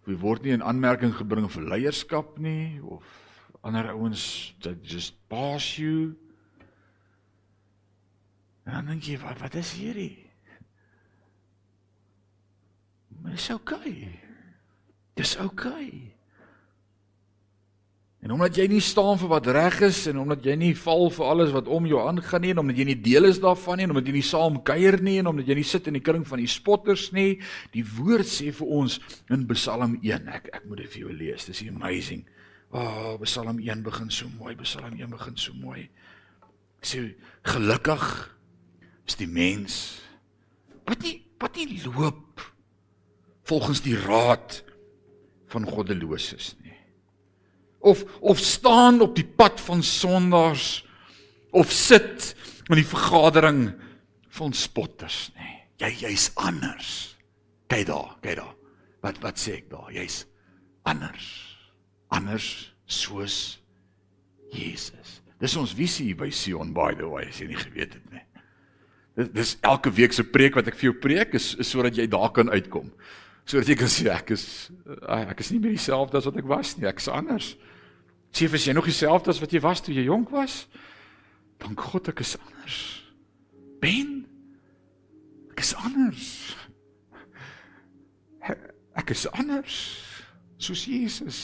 [0.01, 3.30] Of jy word nie in aanmerking gebring vir leierskap nie of
[3.61, 6.15] ander ouens that just pass you.
[8.65, 10.15] En dan dink jy, wat, wat is hierdie?
[13.21, 13.49] Maar dis.
[13.53, 14.19] Okay.
[15.13, 15.37] Dis.
[15.37, 16.13] Okay.
[18.21, 21.25] En omdat jy nie staan vir wat reg is en omdat jy nie val vir
[21.25, 23.93] alles wat om jou aangaan nie en omdat jy nie deel is daarvan nie en
[23.95, 26.37] omdat jy nie saam kuier nie en omdat jy nie sit in die kring van
[26.37, 27.39] die spotters nie,
[27.73, 28.99] die woord sê vir ons
[29.33, 30.29] in Psalm 1.
[30.37, 31.49] Ek ek moet dit vir jou lees.
[31.49, 32.21] Dis amazing.
[32.71, 34.55] Ah, oh, Psalm 1 begin so mooi.
[34.63, 35.89] Psalm 1 begin so mooi.
[36.81, 37.03] Ek sê
[37.45, 38.05] gelukkig
[39.07, 39.99] is die mens
[40.87, 42.41] wat nie wat nie loop
[43.49, 44.61] volgens die raad
[45.51, 46.77] van goddeloses nie
[47.81, 50.85] of of staan op die pad van sondaars
[51.51, 52.35] of sit
[52.69, 53.73] in die vergadering
[54.31, 55.31] van spotters.
[55.35, 55.57] Nee.
[55.81, 57.17] Jy jy's anders.
[57.67, 58.53] Kyk daar, kyk daar.
[59.01, 59.89] Wat wat sê ek daar?
[59.91, 60.23] Jy's
[60.87, 61.50] anders.
[62.11, 63.59] Anders soos
[64.51, 65.21] Jesus.
[65.41, 68.23] Dis ons visie by Sion by the way, as jy nie geweet het nie.
[69.17, 72.05] Dis dis elke week se preek wat ek vir jou preek is, is sodat jy
[72.11, 72.91] daar kan uitkom.
[73.49, 74.45] Sodat jy kan sê ek is
[75.07, 77.53] ek is nie meer dieselfde as wat ek was nie, ek's anders.
[78.31, 80.65] Sê vir jy nog dieselfde as wat jy was toe jy jonk was?
[81.61, 82.77] Dank God ek is anders.
[83.81, 84.21] Ben
[85.51, 86.29] ek is anders.
[88.97, 89.79] Ek is anders
[90.61, 91.41] soos Jesus.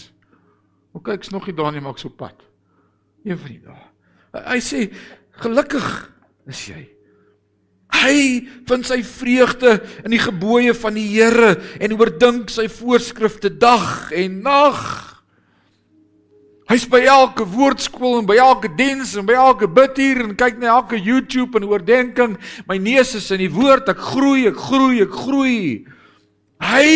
[0.96, 2.38] Hoe kyks nog nie daar nie maar ek so pad.
[3.26, 3.88] Een van die dae.
[4.38, 4.88] Hy sê
[5.42, 5.88] gelukkig
[6.48, 6.84] is jy.
[7.98, 8.18] Hy
[8.68, 14.42] vind sy vreugde in die gebooie van die Here en oordink sy voorskrifte dag en
[14.46, 14.82] nag.
[16.68, 20.74] Hy's by elke woordskool en by elke diens en by elke bidtuur en kyk na
[20.76, 22.36] elke YouTube en oordenking.
[22.68, 23.88] My neus is in die woord.
[23.88, 25.62] Ek groei, ek groei, ek groei.
[26.60, 26.90] Hy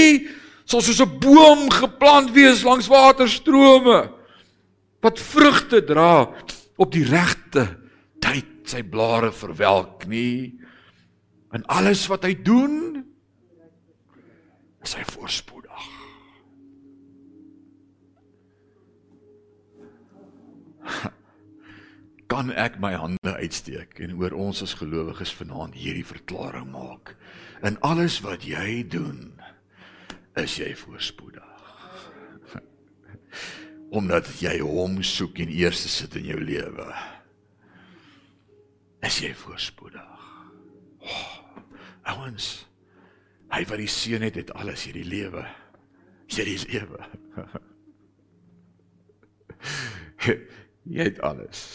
[0.72, 4.00] sal soos 'n boom geplant wees langs waterstrome
[5.04, 6.32] wat vrugte dra
[6.78, 7.78] op die regte
[8.22, 10.56] tyd sy blare verwelk nie.
[11.52, 13.04] En alles wat hy doen
[14.82, 15.62] is hy voorspoed.
[22.32, 27.16] kan ek my hande uitsteek en oor ons as gelowiges vanaand hierdie verklaring maak.
[27.68, 29.31] In alles wat jy doen,
[30.40, 31.48] is jy voorspoedig.
[33.98, 36.88] Omdat jy hom soek en eers sit in jou lewe.
[39.04, 40.08] Is jy voorspoedig.
[41.02, 41.38] Oh,
[42.14, 42.52] ouens,
[43.52, 45.46] hy wat die seun het, het alles hierdie lewe.
[46.32, 47.02] Hierdie lewe.
[50.96, 51.66] jy het alles.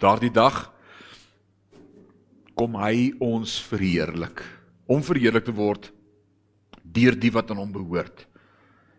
[0.00, 0.72] daardie dag
[2.60, 4.42] kom hy ons verheerlik.
[4.90, 5.88] Om verheerlik te word
[6.90, 8.26] deur die wat aan hom behoort.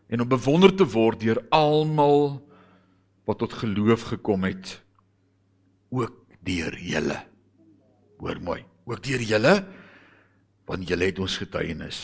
[0.09, 2.39] En om bewonder te word deur almal
[3.27, 4.79] wat tot geloof gekom het.
[5.91, 7.19] Ook deur julle.
[8.21, 8.61] Hoor mooi.
[8.89, 9.55] Ook deur julle
[10.69, 11.99] want julle het ons getuienis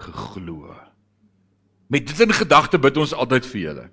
[0.00, 0.72] geglo.
[1.92, 3.84] Met dit in gedagte bid ons altyd vir julle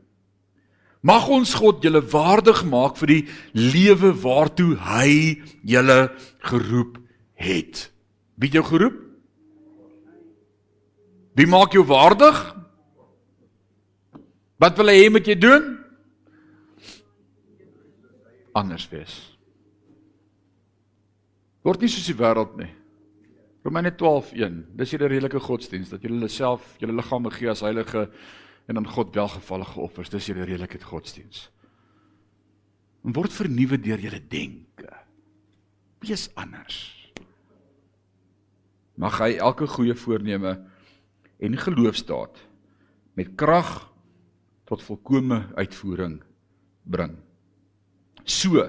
[1.02, 3.22] Mag ons God julle waardig maak vir die
[3.58, 6.00] lewe waartoe hy julle
[6.46, 7.00] geroep
[7.42, 7.88] het.
[8.38, 9.00] Wie het jou geroep?
[11.38, 12.38] Wie maak jou waardig?
[14.62, 15.72] Wat wil hy hê moet jy doen?
[18.54, 19.16] Anders wees.
[21.66, 22.70] Word nie soos die wêreld nie.
[23.66, 24.62] Romeine 12:1.
[24.78, 28.08] Dis julle redelike godsdiens dat julle self julle liggame gee as heilige
[28.68, 30.10] en aan God welgevallige offers.
[30.10, 31.50] Dis julle redelikheid godsdiens.
[33.06, 34.90] En word vernuwe deur julle denke.
[36.02, 36.80] Wees anders.
[39.02, 40.58] Mag hy elke goeie voorneme
[41.42, 42.38] en geloofstaat
[43.18, 43.72] met krag
[44.70, 46.20] tot volkomme uitvoering
[46.84, 47.18] bring.
[48.24, 48.68] So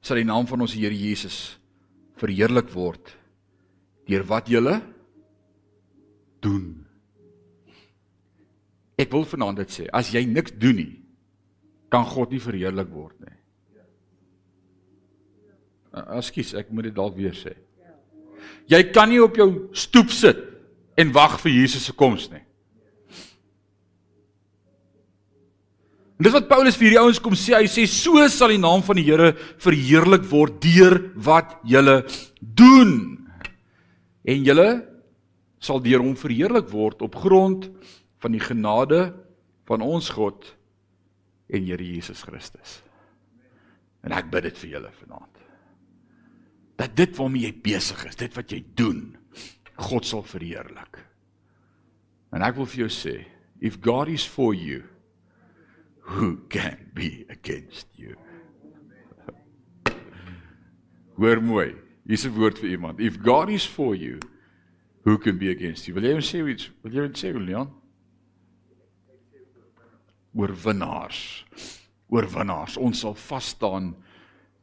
[0.00, 1.58] sal die naam van ons Here Jesus
[2.20, 3.12] verheerlik word
[4.08, 4.80] deur wat julle
[6.44, 6.86] doen
[9.00, 10.94] Ek wil vanaand dit sê, as jy niks doen nie,
[11.90, 13.36] kan God nie verheerlik word nie.
[16.18, 17.56] Ekskuus, ek moet dit dalk weer sê.
[18.70, 20.38] Jy kan nie op jou stoep sit
[21.00, 22.42] en wag vir Jesus se koms nie.
[26.20, 28.84] En dis wat Paulus vir hierdie ouens kom sê, hy sê so sal die naam
[28.84, 29.32] van die Here
[29.64, 32.02] verheerlik word deur wat julle
[32.44, 32.92] doen.
[34.28, 34.68] En julle
[35.64, 37.70] sal deur hom verheerlik word op grond
[38.20, 39.10] van die genade
[39.68, 40.46] van ons God
[41.50, 42.80] en Here Jesus Christus.
[44.06, 45.42] En ek bid dit vir julle vanaand.
[46.80, 49.02] Dat dit waarmee jy besig is, dit wat jy doen,
[49.80, 51.00] God sal verheerlik.
[52.32, 53.14] En ek wil vir jou sê,
[53.60, 54.84] if God is for you,
[56.16, 58.16] who can be against you?
[61.20, 61.74] Hoor mooi.
[62.08, 63.00] Hier's 'n woord vir iemand.
[63.00, 64.18] If God is for you,
[65.04, 65.94] Who can be against you?
[65.94, 66.68] Wil jy sê iets?
[66.84, 67.70] Wil jy sê Leon?
[70.36, 71.44] Oorwinnaars.
[72.10, 72.78] Oorwinnaars.
[72.78, 73.92] Ons sal vas staan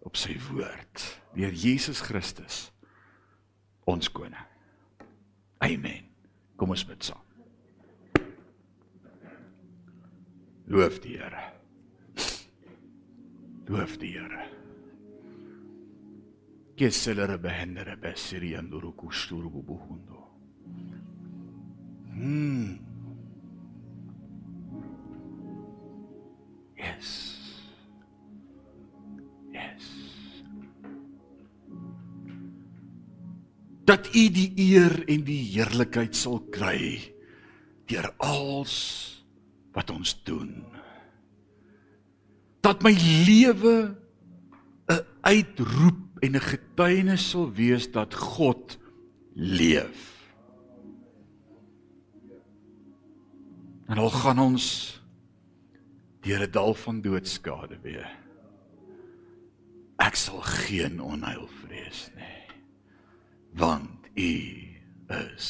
[0.07, 1.05] op sy woord
[1.37, 2.67] deur Jesus Christus
[3.87, 4.43] ons koning.
[5.63, 6.05] Amen.
[6.57, 7.23] Kom ons bid saam.
[10.67, 11.43] Loof die Here.
[13.71, 14.47] Loof die Here.
[16.77, 20.23] Keselere behendere besiri anduru kusturu bubuhundo.
[26.77, 27.11] Yes.
[29.51, 29.85] Yes.
[33.87, 36.99] Dat U die eer en die heerlikheid sal kry
[37.87, 38.75] deur alles
[39.73, 40.65] wat ons doen.
[42.61, 42.93] Dat my
[43.25, 43.95] lewe
[44.91, 48.77] 'n uitroep en 'n getuienis sal wees dat God
[49.33, 50.17] leef.
[53.87, 54.96] En al gaan ons
[56.27, 58.09] deur 'n dal van doodskade weer.
[59.97, 62.43] Ek sal geen onheil vrees nie.
[63.55, 64.35] Want U
[65.07, 65.47] is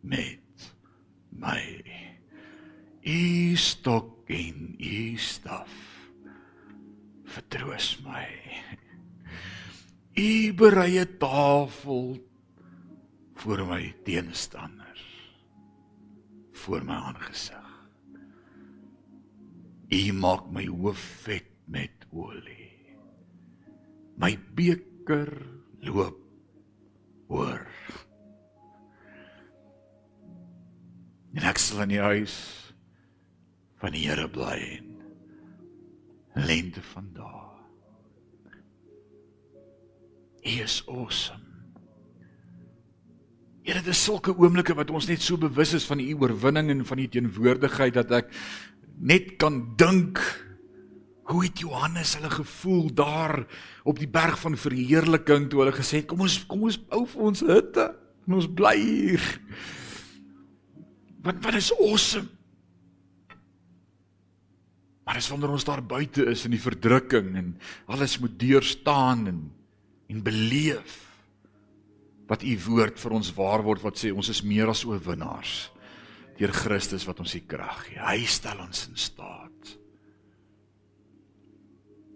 [0.00, 0.74] met
[1.30, 1.62] my.
[3.06, 5.70] U stok en U staf
[7.24, 8.28] vertroos my.
[10.18, 12.18] U berei 'n tafel
[13.34, 15.06] voor my teenstanders
[16.52, 17.69] voor my aangesig.
[19.90, 22.70] U maak my hoof vet met olie.
[24.20, 25.32] My beker
[25.82, 26.18] loop
[27.30, 27.66] oor.
[31.34, 32.36] En ek sal in die huis
[33.80, 37.46] van die Here bly en lente van dae.
[40.40, 41.46] Hy is awesome.
[43.60, 46.80] Here, dit is sulke oomblikke wat ons net so bewus is van u oorwinning en
[46.88, 48.32] van u teenwoordigheid dat ek
[49.00, 50.20] net kan dink
[51.30, 53.44] hoe het Johannes hulle gevoel daar
[53.88, 57.28] op die berg van verheerliking toe hulle gesê het kom ons kom ons bou vir
[57.30, 57.86] ons hutte
[58.26, 59.24] en ons bly hier.
[61.24, 62.28] Wat wat is awesome.
[65.04, 67.54] Maar as wanneer ons daar buite is in die verdrukking en
[67.90, 69.40] alles moet deurstaan en
[70.10, 70.96] en beleef
[72.30, 75.70] wat u woord vir ons waar word wat sê ons is meer as oorwinnaars
[76.40, 78.00] deur Christus wat ons die krag gee.
[78.00, 79.74] Hy stel ons in staat.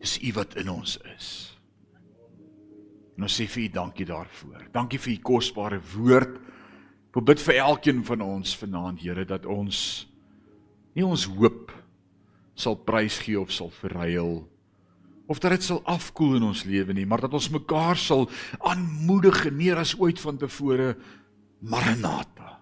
[0.00, 1.28] Dis u wat in ons is.
[3.14, 4.66] En ons sê vir u dankie daarvoor.
[4.72, 6.40] Dankie vir u kosbare woord.
[7.14, 9.78] Ek bid vir elkeen van ons vanaand Here dat ons
[10.94, 11.70] nie ons hoop
[12.58, 14.42] sal prys gee of sal verruil
[15.26, 18.26] of dat dit sal afkoel in ons lewe nie, maar dat ons mekaar sal
[18.60, 20.94] aanmoedig meer as ooit van tevore.
[21.64, 22.53] Maranatha.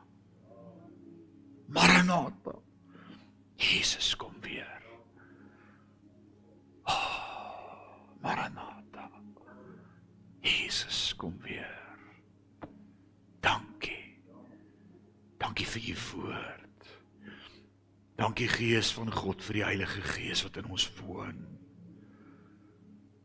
[1.73, 2.53] Maranatha.
[3.57, 4.83] Jesus kom weer.
[6.85, 9.11] Oh, Maranatha.
[10.41, 11.81] Jesus kom weer.
[13.41, 14.21] Dankie.
[15.39, 16.91] Dankie vir u woord.
[18.17, 21.41] Dankie Gees van God vir die Heilige Gees wat in ons woon.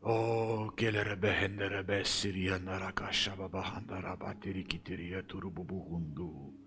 [0.07, 6.31] O kelere behendere besiria narakasha babahandara batiri kitiria turububuhundu.
[6.31, 6.66] Lebe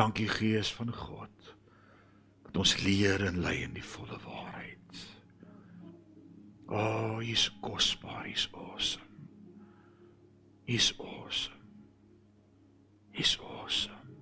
[0.00, 1.50] Dankie Gees van God
[2.46, 5.02] dat ons leer en lei in die volle waarheid.
[6.72, 9.04] O, oh, hy's kosbaar, hy's awesome.
[10.64, 11.60] Hy's awesome.
[13.12, 14.16] Hy's awesome.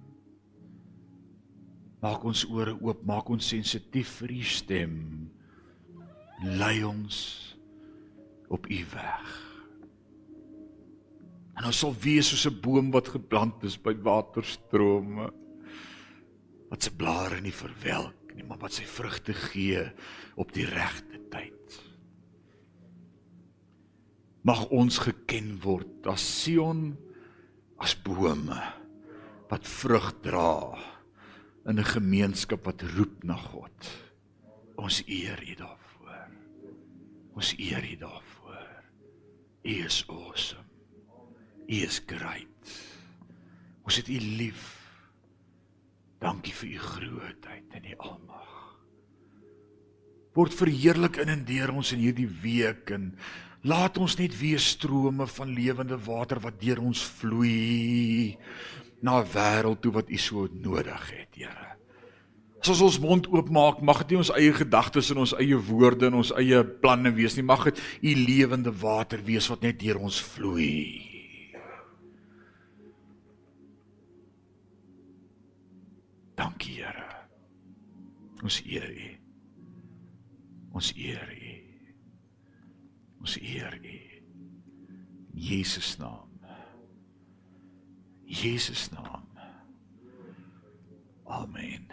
[2.02, 5.02] Maak ons ore oop, maak ons sensitief vir u stem.
[6.42, 7.18] Lei ons
[8.50, 9.45] op u weg.
[11.56, 15.32] En ons sal wees soos 'n boom wat geplant is by waterstrome.
[16.70, 19.92] Wat se blare nie verwelk nie, maar wat sy vrugte gee
[20.36, 21.80] op die regte tyd.
[24.42, 26.96] Mag ons geken word as Sion
[27.78, 28.60] as bome
[29.50, 30.76] wat vrug dra
[31.66, 33.90] in 'n gemeenskap wat roep na God.
[34.76, 36.30] Ons eer U daarvoor.
[37.34, 38.68] Ons eer U daarvoor.
[39.64, 40.65] U is awesome.
[41.66, 42.74] U is great.
[43.86, 44.66] Ons het U lief.
[46.22, 48.52] Dankie vir U grootheid en U almag.
[50.36, 53.10] Word verheerlik in en deur ons in hierdie week en
[53.66, 58.36] laat ons net weer strome van lewende water wat deur ons vloei
[59.02, 61.76] na 'n wêreld toe wat U so nodig het, Here.
[62.60, 66.14] as ons mond oopmaak, mag dit nie ons eie gedagtes en ons eie woorde en
[66.14, 67.44] ons eie planne wees nie.
[67.44, 71.15] Mag dit u lewende water wees wat net deur ons vloei.
[76.36, 77.04] Dankie Here.
[78.42, 79.08] Ons eer U.
[80.76, 81.54] Ons eer U.
[83.20, 83.96] Ons eer U.
[85.34, 86.28] Jesus naam.
[88.26, 89.24] Jesus naam.
[91.26, 91.88] Amen.